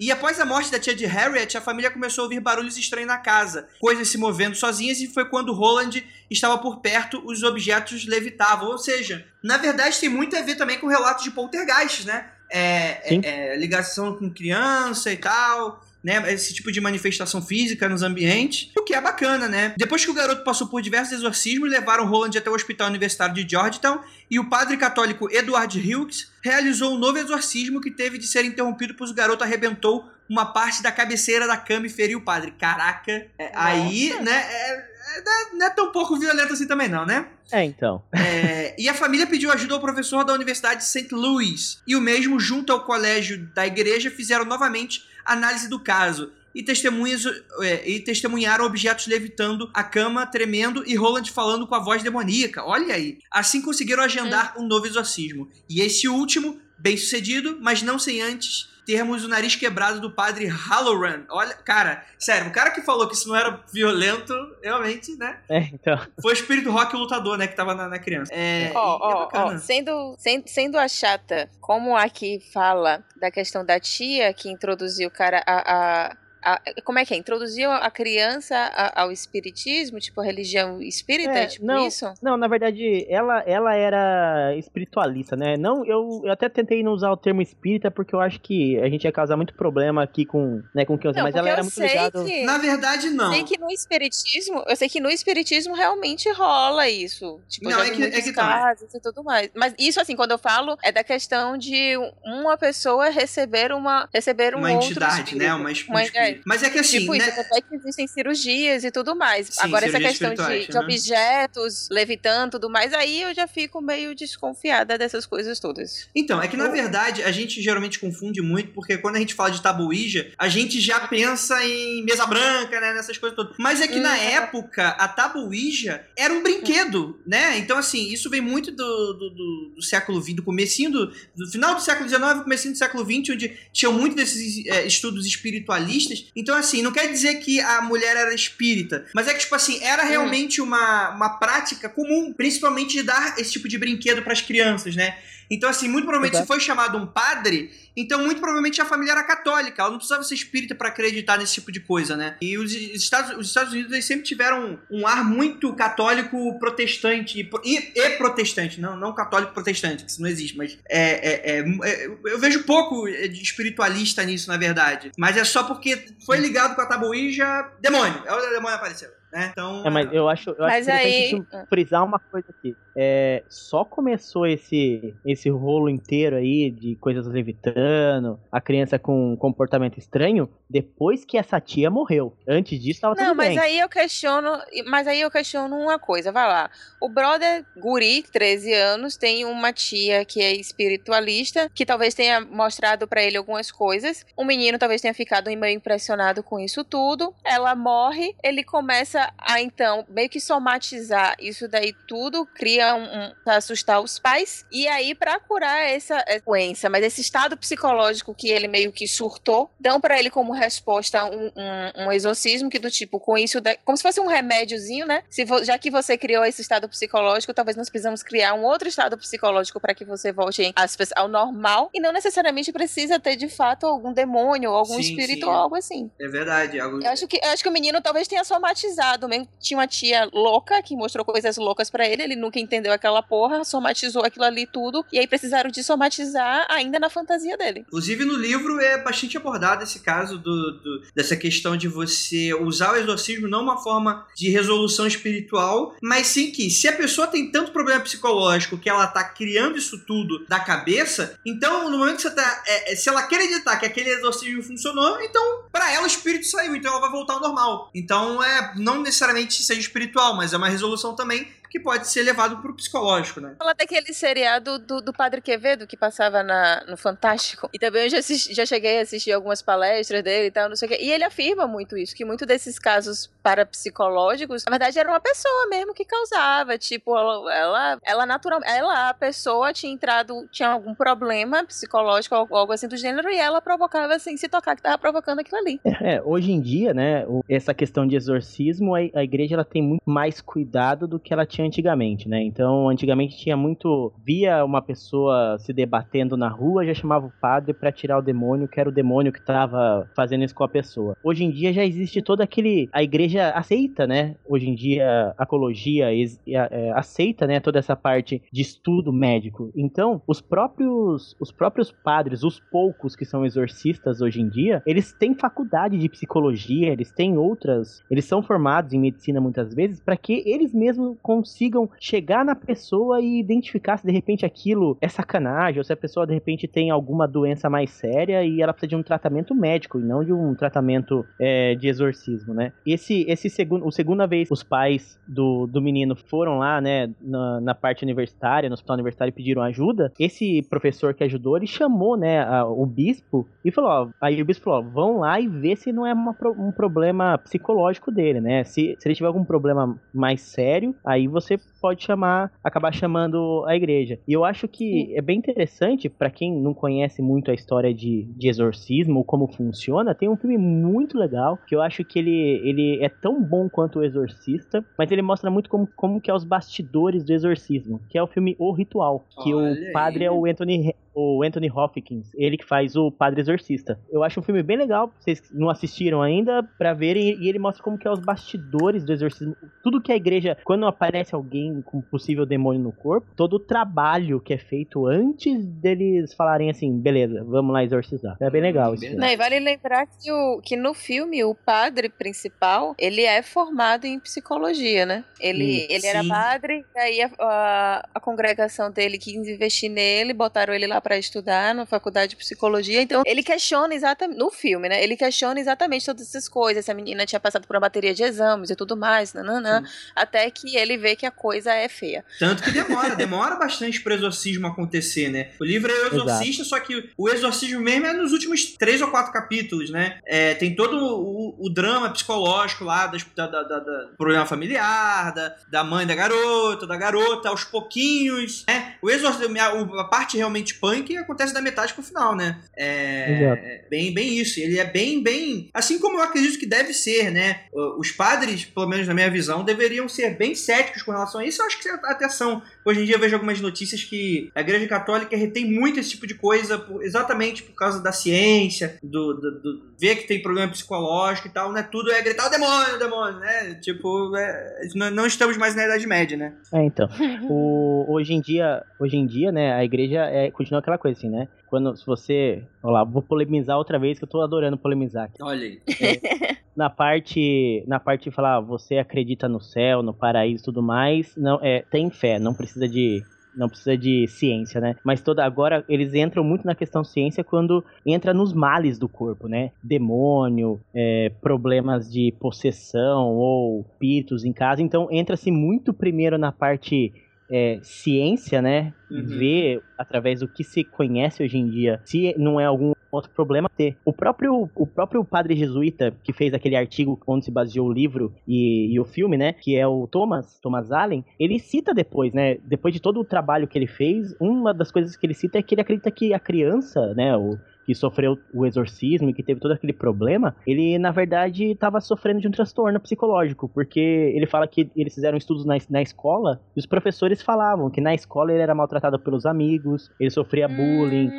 [0.00, 3.06] E após a morte da tia de Harriet, a família começou a ouvir barulhos estranhos
[3.08, 8.06] na casa, coisas se movendo sozinhas, e foi quando Roland estava por perto, os objetos
[8.06, 8.68] levitavam.
[8.70, 12.30] Ou seja, na verdade tem muito a ver também com relatos de poltergeist, né?
[12.50, 15.84] É, é- é ligação com criança e tal.
[16.02, 19.72] Né, esse tipo de manifestação física nos ambientes, o que é bacana, né?
[19.76, 23.48] Depois que o garoto passou por diversos exorcismos, levaram Roland até o Hospital Universitário de
[23.48, 28.44] Georgetown e o padre católico Edward Hughes realizou um novo exorcismo que teve de ser
[28.44, 32.52] interrompido pois o garoto arrebentou uma parte da cabeceira da cama e feriu o padre.
[32.58, 34.32] Caraca, é, aí, né?
[34.50, 34.92] é- é-
[35.24, 37.26] não é- não é tão pouco violento assim também, não, né?
[37.50, 38.02] É, então.
[38.12, 41.08] É, e a família pediu ajuda ao professor da Universidade de St.
[41.14, 41.82] Louis.
[41.86, 46.32] E o mesmo, junto ao colégio da igreja, fizeram novamente análise do caso.
[46.54, 47.24] E, testemunhas,
[47.62, 52.62] é, e testemunharam objetos levitando, a cama tremendo e Roland falando com a voz demoníaca.
[52.62, 53.18] Olha aí.
[53.30, 55.48] Assim conseguiram agendar um novo exorcismo.
[55.68, 60.46] E esse último, bem sucedido, mas não sem antes termos o nariz quebrado do padre
[60.46, 61.24] Halloran.
[61.30, 65.38] Olha, cara, sério, o cara que falou que isso não era violento, realmente, né?
[65.48, 65.98] É, então.
[66.20, 68.32] Foi o espírito rock lutador, né, que tava na, na criança.
[68.34, 69.54] É, Ó, ó, bacana.
[69.54, 75.08] ó, sendo, sendo, sendo a chata, como aqui fala da questão da tia que introduziu
[75.08, 76.08] o cara a.
[76.10, 77.16] a- a- como é que é?
[77.16, 82.12] Introduziu a criança a- ao espiritismo, tipo a religião espírita, É, tipo não, isso?
[82.22, 85.56] Não, na verdade, ela, ela era espiritualista, né?
[85.56, 88.88] Não, eu, eu até tentei não usar o termo espírita porque eu acho que a
[88.88, 91.64] gente ia causar muito problema aqui com, né, com criança, Não, mas ela era eu
[91.64, 92.24] muito ligada.
[92.24, 93.32] que- Na verdade, não.
[93.32, 97.40] Sei que no espiritismo, eu sei que no espiritismo realmente rola isso.
[97.48, 98.42] Tipo, Não, eu já é que- é que tá.
[98.48, 99.50] casos e tudo mais.
[99.54, 104.54] Mas isso, assim, quando eu falo, é da questão de uma pessoa receber uma receber
[104.54, 105.38] um Uma outro entidade, espírito.
[105.38, 105.46] né?
[105.54, 106.31] Uma, um Uma- espírito.
[106.32, 107.28] É, Mas é que assim, tipo né?
[107.28, 109.46] isso, até que existem cirurgias e tudo mais.
[109.48, 110.80] Sim, Agora, essa questão de, espirituais, de né?
[110.80, 116.08] objetos levitando e tudo mais, aí eu já fico meio desconfiada dessas coisas todas.
[116.14, 119.50] Então, é que na verdade a gente geralmente confunde muito, porque quando a gente fala
[119.50, 122.92] de tabuíja, a gente já pensa em mesa branca, né?
[122.94, 123.54] Nessas coisas todas.
[123.58, 124.22] Mas é que na Uhum.
[124.22, 127.58] época, a tabuíja era um brinquedo, né?
[127.58, 131.06] Então, assim, isso vem muito do, do, do- do século XX, do comecinho do,
[131.36, 135.26] do final do século XIX, comecinho do século XX, onde tinham muito desses é, estudos
[135.26, 136.21] espiritualistas.
[136.34, 139.82] Então, assim, não quer dizer que a mulher era espírita, mas é que, tipo assim,
[139.82, 144.40] era realmente uma, uma prática comum, principalmente de dar esse tipo de brinquedo para as
[144.40, 145.16] crianças, né?
[145.50, 149.22] Então, assim, muito provavelmente se foi chamado um padre, então muito provavelmente a família era
[149.24, 149.82] católica.
[149.82, 152.36] Ela não precisava ser espírita para acreditar nesse tipo de coisa, né?
[152.40, 157.50] E os Estados, os Estados Unidos eles sempre tiveram um ar muito católico protestante e,
[157.64, 161.64] e- e protestante, não, não católico protestante, que isso não existe, mas é, é- é-
[161.84, 165.10] é- eu vejo pouco de espiritualista nisso, na verdade.
[165.18, 168.22] Mas é só porque foi ligado com a tabuíja, demônio.
[168.26, 169.48] É o demônio apareceu, né?
[169.52, 172.76] Então, É, mas eu acho, eu acho Mas aí- interessante de frisar uma coisa aqui.
[172.94, 179.36] É, só começou esse, esse rolo inteiro aí de coisas levitando, a criança com um
[179.36, 182.36] comportamento estranho, depois que essa tia morreu.
[182.46, 183.58] Antes disso, tava Não, tudo mas bem.
[183.58, 184.50] aí eu questiono,
[184.86, 186.70] mas aí eu questiono uma coisa, vai lá.
[187.00, 193.08] O brother Guri, 13 anos, tem uma tia que é espiritualista, que talvez tenha mostrado
[193.08, 194.26] pra ele algumas coisas.
[194.36, 197.34] O menino talvez tenha ficado meio impressionado com isso tudo.
[197.44, 203.32] Ela morre, ele começa a então meio que somatizar isso daí tudo, cria um, um
[203.44, 204.64] pra assustar os pais.
[204.72, 209.70] E aí pra curar essa doença, mas esse estado psicológico que ele meio que surtou,
[209.78, 213.76] dão pra ele como resposta um, um, um exorcismo que do tipo, com isso, da-
[213.84, 215.22] como se fosse um remédiozinho, né?
[215.28, 218.88] Se vo- já que você criou esse estado psicológico, talvez nós precisamos criar um outro
[218.88, 223.48] estado psicológico para que você volte pe- ao normal e não necessariamente precisa ter de
[223.48, 225.46] fato algum demônio algum Sim, espírito sim.
[225.46, 226.10] ou algo assim.
[226.20, 226.78] é verdade.
[226.80, 229.48] algo- Eu acho que eu acho que o menino talvez tenha somatizado mesmo.
[229.60, 233.64] Tinha uma tia louca que mostrou coisas loucas pra ele, ele nunca entendeu aquela porra,
[233.64, 237.80] somatizou aquilo ali tudo e aí precisaram de somatizar ainda na fantasia dele.
[237.86, 242.92] Inclusive no livro é bastante abordado esse caso do, do- dessa questão de você usar
[242.92, 247.50] o exorcismo não uma forma de resolução espiritual, mas sim que se a pessoa tem
[247.50, 252.22] tanto problema psicológico que ela tá criando isso tudo da cabeça, então no momento que
[252.22, 256.06] você tá, é, é, se ela acreditar que aquele exorcismo funcionou, então pra ela o
[256.06, 257.90] espírito saiu, então ela vai voltar ao normal.
[257.94, 262.58] Então é não necessariamente seja espiritual, mas é uma resolução também que pode ser levado
[262.60, 263.54] pro psicológico, né?
[263.58, 267.68] Fala daquele seriado do, do Padre Quevedo que passava na, no Fantástico.
[267.72, 270.76] E também eu já, assisti- já cheguei a assistir algumas palestras dele e tal, não
[270.76, 270.98] sei o quê.
[271.00, 275.66] E ele afirma muito isso, que muito desses casos parapsicológicos, na verdade, era uma pessoa
[275.70, 276.76] mesmo que causava.
[276.76, 282.56] Tipo, ela, ela, ela natural, ela, a pessoa tinha entrado, tinha algum problema psicológico ou
[282.56, 285.80] algo assim do gênero, e ela provocava assim, se tocar que tava provocando aquilo ali.
[286.02, 290.02] É, hoje em dia, né, essa questão de exorcismo, a, a igreja ela tem muito
[290.04, 292.42] mais cuidado do que ela tinha tinha antigamente, né?
[292.42, 294.12] Então, antigamente tinha muito.
[294.24, 298.68] Via uma pessoa se debatendo na rua, já chamava o padre para tirar o demônio,
[298.68, 301.16] que era o demônio que tava fazendo isso com a pessoa.
[301.22, 302.88] Hoje em dia já existe todo aquele.
[302.92, 304.36] A igreja aceita, né?
[304.48, 307.60] Hoje em dia, a ecologia é, aceita, né?
[307.60, 309.70] Toda essa parte de estudo médico.
[309.76, 315.12] Então, os próprios, os próprios padres, os poucos que são exorcistas hoje em dia, eles
[315.12, 318.02] têm faculdade de psicologia, eles têm outras.
[318.10, 321.51] Eles são formados em medicina muitas vezes para que eles mesmos consigam
[321.98, 326.26] chegar na pessoa e identificar se de repente aquilo é sacanagem ou se a pessoa
[326.26, 330.02] de repente tem alguma doença mais séria e ela precisa de um tratamento médico e
[330.02, 332.72] não de um tratamento é, de exorcismo, né?
[332.86, 337.60] Esse, esse segundo, o segunda vez os pais do, do menino foram lá, né, na,
[337.60, 340.12] na parte universitária, no hospital universitário e pediram ajuda.
[340.18, 344.44] Esse professor que ajudou, ele chamou, né, a, o bispo e falou, ó, aí o
[344.44, 348.40] bispo falou, ó, vão lá e vê se não é uma, um problema psicológico dele,
[348.40, 348.64] né?
[348.64, 351.71] Se, se ele tiver algum problema mais sério, aí você gosip.
[351.82, 354.20] Pode chamar, acabar chamando a igreja.
[354.26, 358.22] E eu acho que é bem interessante para quem não conhece muito a história de,
[358.36, 363.04] de exorcismo, como funciona, tem um filme muito legal que eu acho que ele, ele
[363.04, 366.44] é tão bom quanto o Exorcista, mas ele mostra muito como, como que é os
[366.44, 370.26] bastidores do exorcismo, que é o filme O Ritual, que Olha o padre aí.
[370.26, 373.98] é o Anthony o Anthony Hopkins, ele que faz o Padre Exorcista.
[374.10, 377.82] Eu acho um filme bem legal, vocês não assistiram ainda, para verem, e ele mostra
[377.82, 379.54] como que é os bastidores do exorcismo.
[379.82, 384.40] Tudo que a igreja, quando aparece alguém com possível demônio no corpo, todo o trabalho
[384.40, 388.36] que é feito antes deles falarem assim, beleza, vamos lá exorcizar.
[388.40, 389.16] É bem legal isso.
[389.16, 394.04] Não, e vale lembrar que, o, que no filme, o padre principal, ele é formado
[394.04, 395.24] em psicologia, né?
[395.40, 400.74] Ele, ele era padre, e aí a, a, a congregação dele quis investir nele, botaram
[400.74, 403.00] ele lá para estudar na faculdade de psicologia.
[403.00, 405.02] Então, ele questiona exatamente, no filme, né?
[405.02, 406.84] Ele questiona exatamente todas essas coisas.
[406.84, 409.82] Se a menina tinha passado por uma bateria de exames e tudo mais, nananã,
[410.14, 412.24] até que ele vê que a coisa é feia.
[412.38, 415.50] Tanto que demora, demora bastante pro exorcismo acontecer, né?
[415.60, 416.68] O livro é o exorcista, Exato.
[416.68, 420.18] só que o exorcismo mesmo é nos últimos três ou quatro capítulos, né?
[420.26, 425.32] É, tem todo o, o, drama psicológico lá das, da, da, da, da, problema familiar,
[425.34, 428.94] da, da mãe da garota, da garota, aos pouquinhos, né?
[429.02, 432.60] O exorcismo, a, a parte realmente punk acontece da metade pro final, né?
[432.76, 434.60] É, é, bem, bem isso.
[434.60, 435.70] Ele é bem, bem.
[435.74, 437.62] Assim como eu acredito que deve ser, né?
[437.98, 441.51] Os padres, pelo menos na minha visão, deveriam ser bem céticos com relação a isso.
[441.60, 442.62] Eu acho que até são.
[442.84, 446.26] Hoje em dia eu vejo algumas notícias que a Igreja Católica retém muito esse tipo
[446.26, 450.70] de coisa, por, exatamente por causa da ciência, do, do, do, ver que tem problema
[450.70, 451.82] psicológico e tal, né?
[451.82, 453.74] Tudo é gritar o demônio, o demônio, né?
[453.74, 456.54] Tipo, é, não estamos mais na Idade Média, né?
[456.72, 457.08] É, então.
[457.48, 461.28] o, hoje em dia, hoje em dia, né, a igreja é, continua aquela coisa assim,
[461.28, 461.48] né?
[461.72, 462.62] Quando se você.
[462.82, 465.24] Olha lá, vou polemizar outra vez que eu tô adorando polemizar.
[465.24, 465.42] Aqui.
[465.42, 465.80] Olha aí.
[466.02, 467.82] É, na parte.
[467.86, 471.82] Na parte de falar, você acredita no céu, no paraíso e tudo mais, não, é,
[471.90, 473.22] tem fé, não precisa de
[473.56, 474.96] não precisa de ciência, né?
[475.02, 479.48] Mas toda agora eles entram muito na questão ciência quando entra nos males do corpo,
[479.48, 479.70] né?
[479.82, 484.82] Demônio, é, problemas de possessão ou espíritos em casa.
[484.82, 487.14] Então entra-se muito primeiro na parte
[487.50, 488.92] é, ciência, né?
[489.10, 489.26] Uhum.
[489.26, 493.68] Ver através do que se conhece hoje em dia, se não é algum outro problema
[493.68, 493.96] ter.
[494.04, 498.34] O próprio, o próprio padre jesuíta que fez aquele artigo onde se baseou o livro
[498.48, 499.52] e, e, o filme, né?
[499.52, 502.56] Que é o Thomas, Thomas Allen, ele cita depois, né?
[502.64, 505.62] Depois de todo o trabalho que ele fez, uma das coisas que ele cita é
[505.62, 507.36] que ele acredita que a criança, né?
[507.36, 512.00] O, que sofreu o exorcismo e que teve todo aquele problema, ele na verdade estava
[512.00, 516.60] sofrendo de um transtorno psicológico, porque ele fala que eles fizeram estudos na, na escola
[516.76, 521.30] e os professores falavam que na escola ele era maltratado pelos amigos, ele sofria bullying.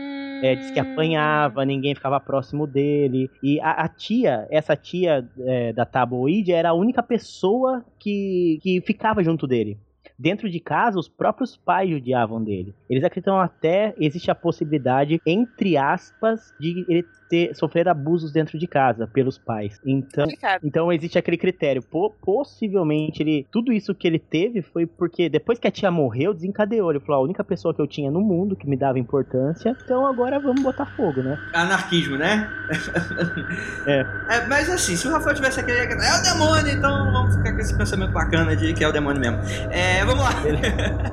[0.43, 3.31] É, diz que apanhava, ninguém ficava próximo dele.
[3.41, 8.81] E a, a tia, essa tia é, da Taboide, era a única pessoa que, que
[8.81, 9.77] ficava junto dele
[10.17, 12.73] dentro de casa, os próprios pais judiavam dele.
[12.89, 18.67] Eles acreditam até existe a possibilidade, entre aspas, de ele ter, sofrer abusos dentro de
[18.67, 19.81] casa pelos pais.
[19.83, 20.27] Então,
[20.63, 21.83] então existe aquele critério.
[22.21, 26.91] possivelmente ele, tudo isso que ele teve foi porque depois que a tia morreu, desencadeou.
[26.91, 30.05] Ele falou: a única pessoa que eu tinha no mundo que me dava importância, então
[30.05, 31.39] agora vamos botar fogo, né?
[31.55, 32.47] Anarquismo, né?
[33.87, 34.05] é.
[34.29, 34.47] é.
[34.47, 35.79] Mas assim, se o Rafael tivesse aquele.
[35.79, 39.19] É o demônio, então vamos ficar com esse pensamento bacana de que é o demônio
[39.19, 39.39] mesmo.
[39.71, 40.33] É, vamos lá.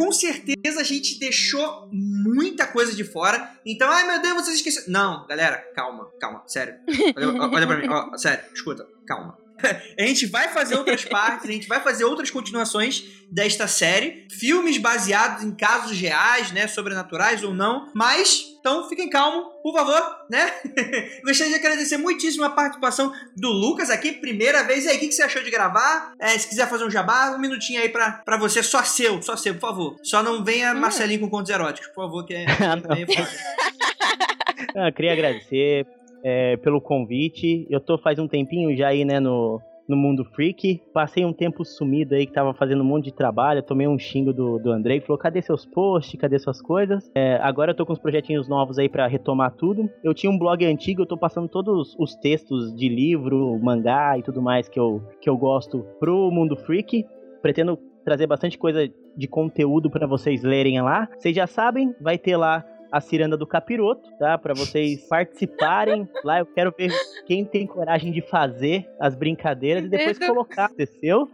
[0.00, 3.52] Com certeza a gente deixou muita coisa de fora.
[3.66, 4.86] Então, ai meu Deus, vocês esqueceram.
[4.88, 6.76] Não, galera, calma, calma, sério.
[7.14, 9.36] Olha, olha pra mim, ó, sério, escuta, calma.
[9.98, 14.78] A gente vai fazer outras partes, a gente vai fazer outras continuações desta série, filmes
[14.78, 20.00] baseados em casos reais, né, sobrenaturais ou não, mas então fiquem calmos, por favor,
[20.30, 20.52] né?
[21.24, 24.84] Gostaria de agradecer muitíssimo a participação do Lucas aqui, primeira vez.
[24.84, 26.12] E aí, o que que você achou de gravar?
[26.20, 29.34] É, se quiser fazer um jabá, um minutinho aí pra, pra você, só seu, só
[29.36, 29.96] seu, por favor.
[30.02, 32.46] Só não venha Marcelinho com contos eróticos, por favor, que é.
[32.60, 33.30] Ah, foda.
[34.76, 35.86] Ah, eu queria agradecer
[36.22, 37.66] é, pelo convite.
[37.68, 39.60] Eu tô faz um tempinho já aí, né, no,
[39.90, 40.80] no mundo freak.
[40.94, 43.62] Passei um tempo sumido aí, que tava fazendo um monte de trabalho.
[43.62, 45.00] Tomei um xingo do, do Andrei.
[45.00, 46.18] Falou, cadê seus posts?
[46.18, 47.10] Cadê suas coisas?
[47.14, 49.90] É, agora eu tô com uns projetinhos novos aí pra retomar tudo.
[50.02, 54.22] Eu tinha um blog antigo, eu tô passando todos os textos de livro, mangá e
[54.22, 57.04] tudo mais que eu, que eu gosto pro mundo freak.
[57.42, 61.08] Pretendo trazer bastante coisa de conteúdo pra vocês lerem lá.
[61.18, 64.36] Vocês já sabem, vai ter lá a ciranda do capiroto, tá?
[64.38, 66.40] Pra vocês participarem lá.
[66.40, 66.90] Eu quero ver
[67.26, 70.66] quem tem coragem de fazer as brincadeiras e depois colocar.
[70.66, 71.28] Aconteceu?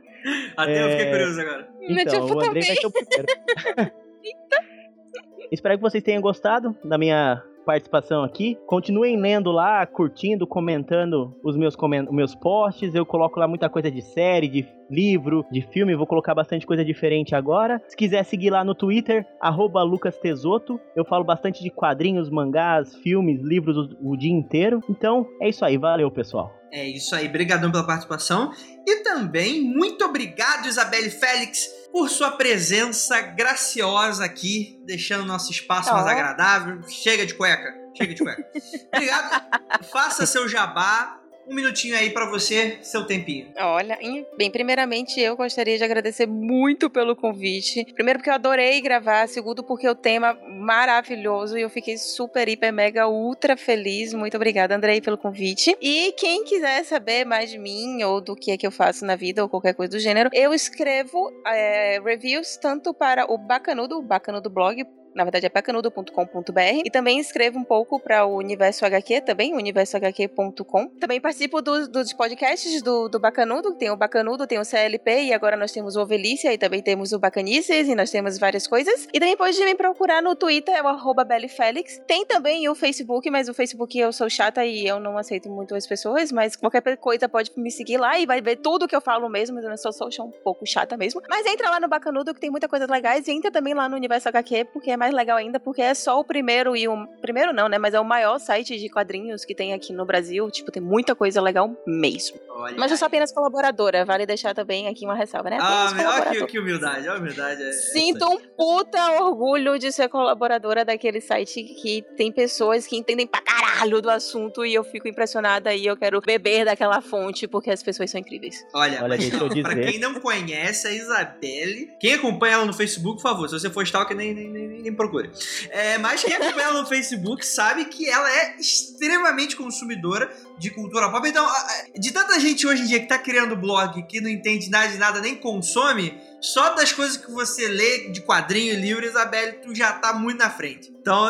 [0.57, 1.11] Até eu fiquei É.
[1.11, 1.69] curioso agora.
[1.81, 3.27] Então, o Andrei vai ser o primeiro.
[5.53, 8.57] Espero que vocês tenham gostado da minha participação aqui.
[8.67, 12.95] Continuem lendo lá, curtindo, comentando os meus, os meus posts.
[12.95, 15.97] Eu coloco lá muita coisa de série, de livro, de filme.
[15.97, 17.83] Vou colocar bastante coisa diferente agora.
[17.89, 20.81] Se quiser seguir lá no Twitter, arroba Lucas Tesoto.
[20.95, 24.81] Eu falo bastante de quadrinhos, mangás, filmes, livros o, o dia inteiro.
[24.89, 25.77] Então, é isso aí.
[25.77, 26.55] Valeu, pessoal.
[26.73, 28.51] É isso aí, brigadão pela participação.
[28.87, 36.05] E também, muito obrigado, Isabelle Félix, por sua presença graciosa aqui, deixando nosso espaço mais
[36.05, 36.11] Ó.
[36.11, 36.87] agradável.
[36.91, 38.47] Chega de cueca, chega de cueca.
[38.93, 39.47] obrigado.
[39.91, 41.19] Faça seu jabá.
[41.49, 43.49] Um minutinho aí pra você, seu tempinho.
[43.59, 47.85] Olha, em- bem, primeiramente eu gostaria de agradecer muito pelo convite.
[47.95, 52.73] Primeiro porque eu adorei gravar, segundo porque o tema maravilhoso e eu fiquei super, hiper,
[52.73, 54.13] mega, ultra feliz.
[54.13, 55.77] Muito obrigada, Andrei, pelo convite.
[55.81, 59.15] E quem quiser saber mais de mim ou do que é que eu faço na
[59.17, 64.03] vida ou qualquer coisa do gênero, eu escrevo é, reviews tanto para o Bacanudo, o
[64.03, 64.85] Bacanudo blog,
[65.17, 70.89] na verdade é bacanudo.com.br e também escrevo um pouco para o Universo HQ também, universohq.com.
[71.01, 75.33] Também participo dos, dos podcasts do, do Bacanudo, tem o Bacanudo, tem o CLP e
[75.33, 79.09] agora nós temos o Ovelícia e também temos o Bacanices e nós temos várias coisas.
[79.13, 82.01] E também pode me procurar no Twitter, é o BellyFélix.
[82.07, 85.75] Tem também o Facebook, mas o Facebook eu sou chata e eu não aceito muito
[85.75, 89.01] as pessoas, mas qualquer coisa pode me seguir lá e vai ver tudo que eu
[89.01, 91.23] falo mesmo, eu sou, sou um pouco chata mesmo.
[91.29, 93.97] Mas entra lá no Bacanudo que tem muita coisa legais e entra também lá no
[93.97, 97.07] Universo HQ, porque é mais legal ainda, porque é só o primeiro e o.
[97.21, 97.79] Primeiro não, né?
[97.79, 100.51] Mas é o maior site de quadrinhos que tem aqui no Brasil.
[100.51, 102.39] Tipo, tem muita coisa legal mesmo.
[102.51, 105.59] Olha Mas eu sou apenas colaboradora, vale deixar também aqui uma ressalva, né?
[105.61, 105.93] Ah,
[106.31, 107.63] olha que, que humildade, olha a humildade.
[107.63, 113.27] é- Sinto um puta orgulho de ser colaboradora daquele site que tem pessoas que entendem
[113.27, 117.71] pra caralho do assunto e eu fico impressionada e eu quero beber daquela fonte porque
[117.71, 118.65] as pessoas são incríveis.
[118.75, 123.17] Olha, Olha, mas não, pra quem não conhece a Isabelle, quem acompanha ela no Facebook,
[123.23, 125.31] por favor, se você for stalker, nem, nem, nem, nem procure.
[125.71, 131.11] É, mas quem acompanha ela no Facebook sabe que ela é extremamente consumidora de cultura
[131.11, 131.29] pop.
[131.29, 131.47] Então,
[131.95, 134.99] de tanta gente hoje em dia que tá criando blog que não entende nada de
[134.99, 139.75] nada, nem consome, só das coisas que você lê de quadrinho e livro, Isabelle, tu
[139.75, 140.93] já tá muito na frente.
[141.01, 141.29] Então,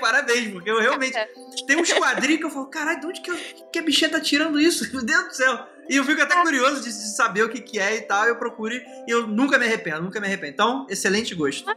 [0.00, 1.12] parabéns, porque eu realmente.
[1.66, 3.38] Tem uns quadrinhos que eu falo, caralho, de onde que, eu-
[3.72, 4.88] que a bichinha tá tirando isso?
[4.92, 5.66] Meu Deus do céu.
[5.88, 8.24] E eu fico até curioso de, de saber o que, que é e tal.
[8.26, 10.52] Eu procuro e eu nunca me arrependo, nunca me arrependo.
[10.52, 11.68] Então, excelente gosto.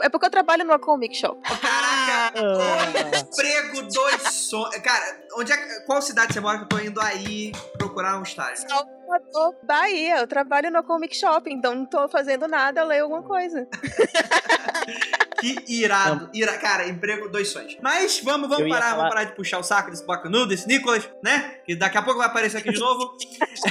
[0.00, 1.40] É porque eu trabalho numa comic shop.
[1.42, 2.40] Caraca!
[2.40, 3.18] Ah.
[3.18, 4.76] Emprego dois sonhos.
[4.78, 8.22] Cara, onde é, que- qual cidade você mora que eu tô indo aí procurar um
[8.22, 8.68] estágio?
[8.68, 10.18] Salvador, Bahia.
[10.18, 13.66] Eu trabalho na comic shop, então não tô fazendo nada, eu leio alguma coisa.
[15.44, 16.30] Que irado.
[16.32, 17.76] Ira, cara, emprego dois sonhos.
[17.82, 21.08] Mas vamos, vamos parar, falar- vamos parar de puxar o saco desse bacanudo, desse Nicolas,
[21.22, 21.56] né?
[21.66, 23.16] Que daqui a pouco vai aparecer aqui de novo.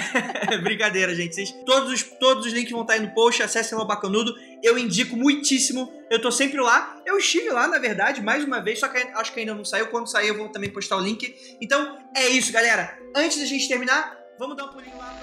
[0.63, 1.36] Brincadeira, gente.
[1.36, 4.34] Vocês, todos, os, todos os links vão estar aí no post, acessem lá o bacanudo.
[4.61, 5.91] Eu indico muitíssimo.
[6.09, 6.97] Eu tô sempre lá.
[7.05, 9.88] Eu estive lá, na verdade, mais uma vez, só que acho que ainda não saiu.
[9.88, 11.36] Quando sair, eu vou também postar o link.
[11.61, 12.97] Então, é isso, galera.
[13.15, 15.19] Antes da gente terminar, vamos dar um pulinho lá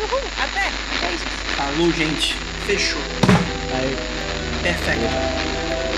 [0.00, 0.70] Uhul, até!
[1.00, 1.22] Beijos.
[1.56, 2.36] Falou, gente.
[2.66, 3.00] Fechou.
[3.74, 3.96] Aí,
[4.62, 5.91] Perfeito.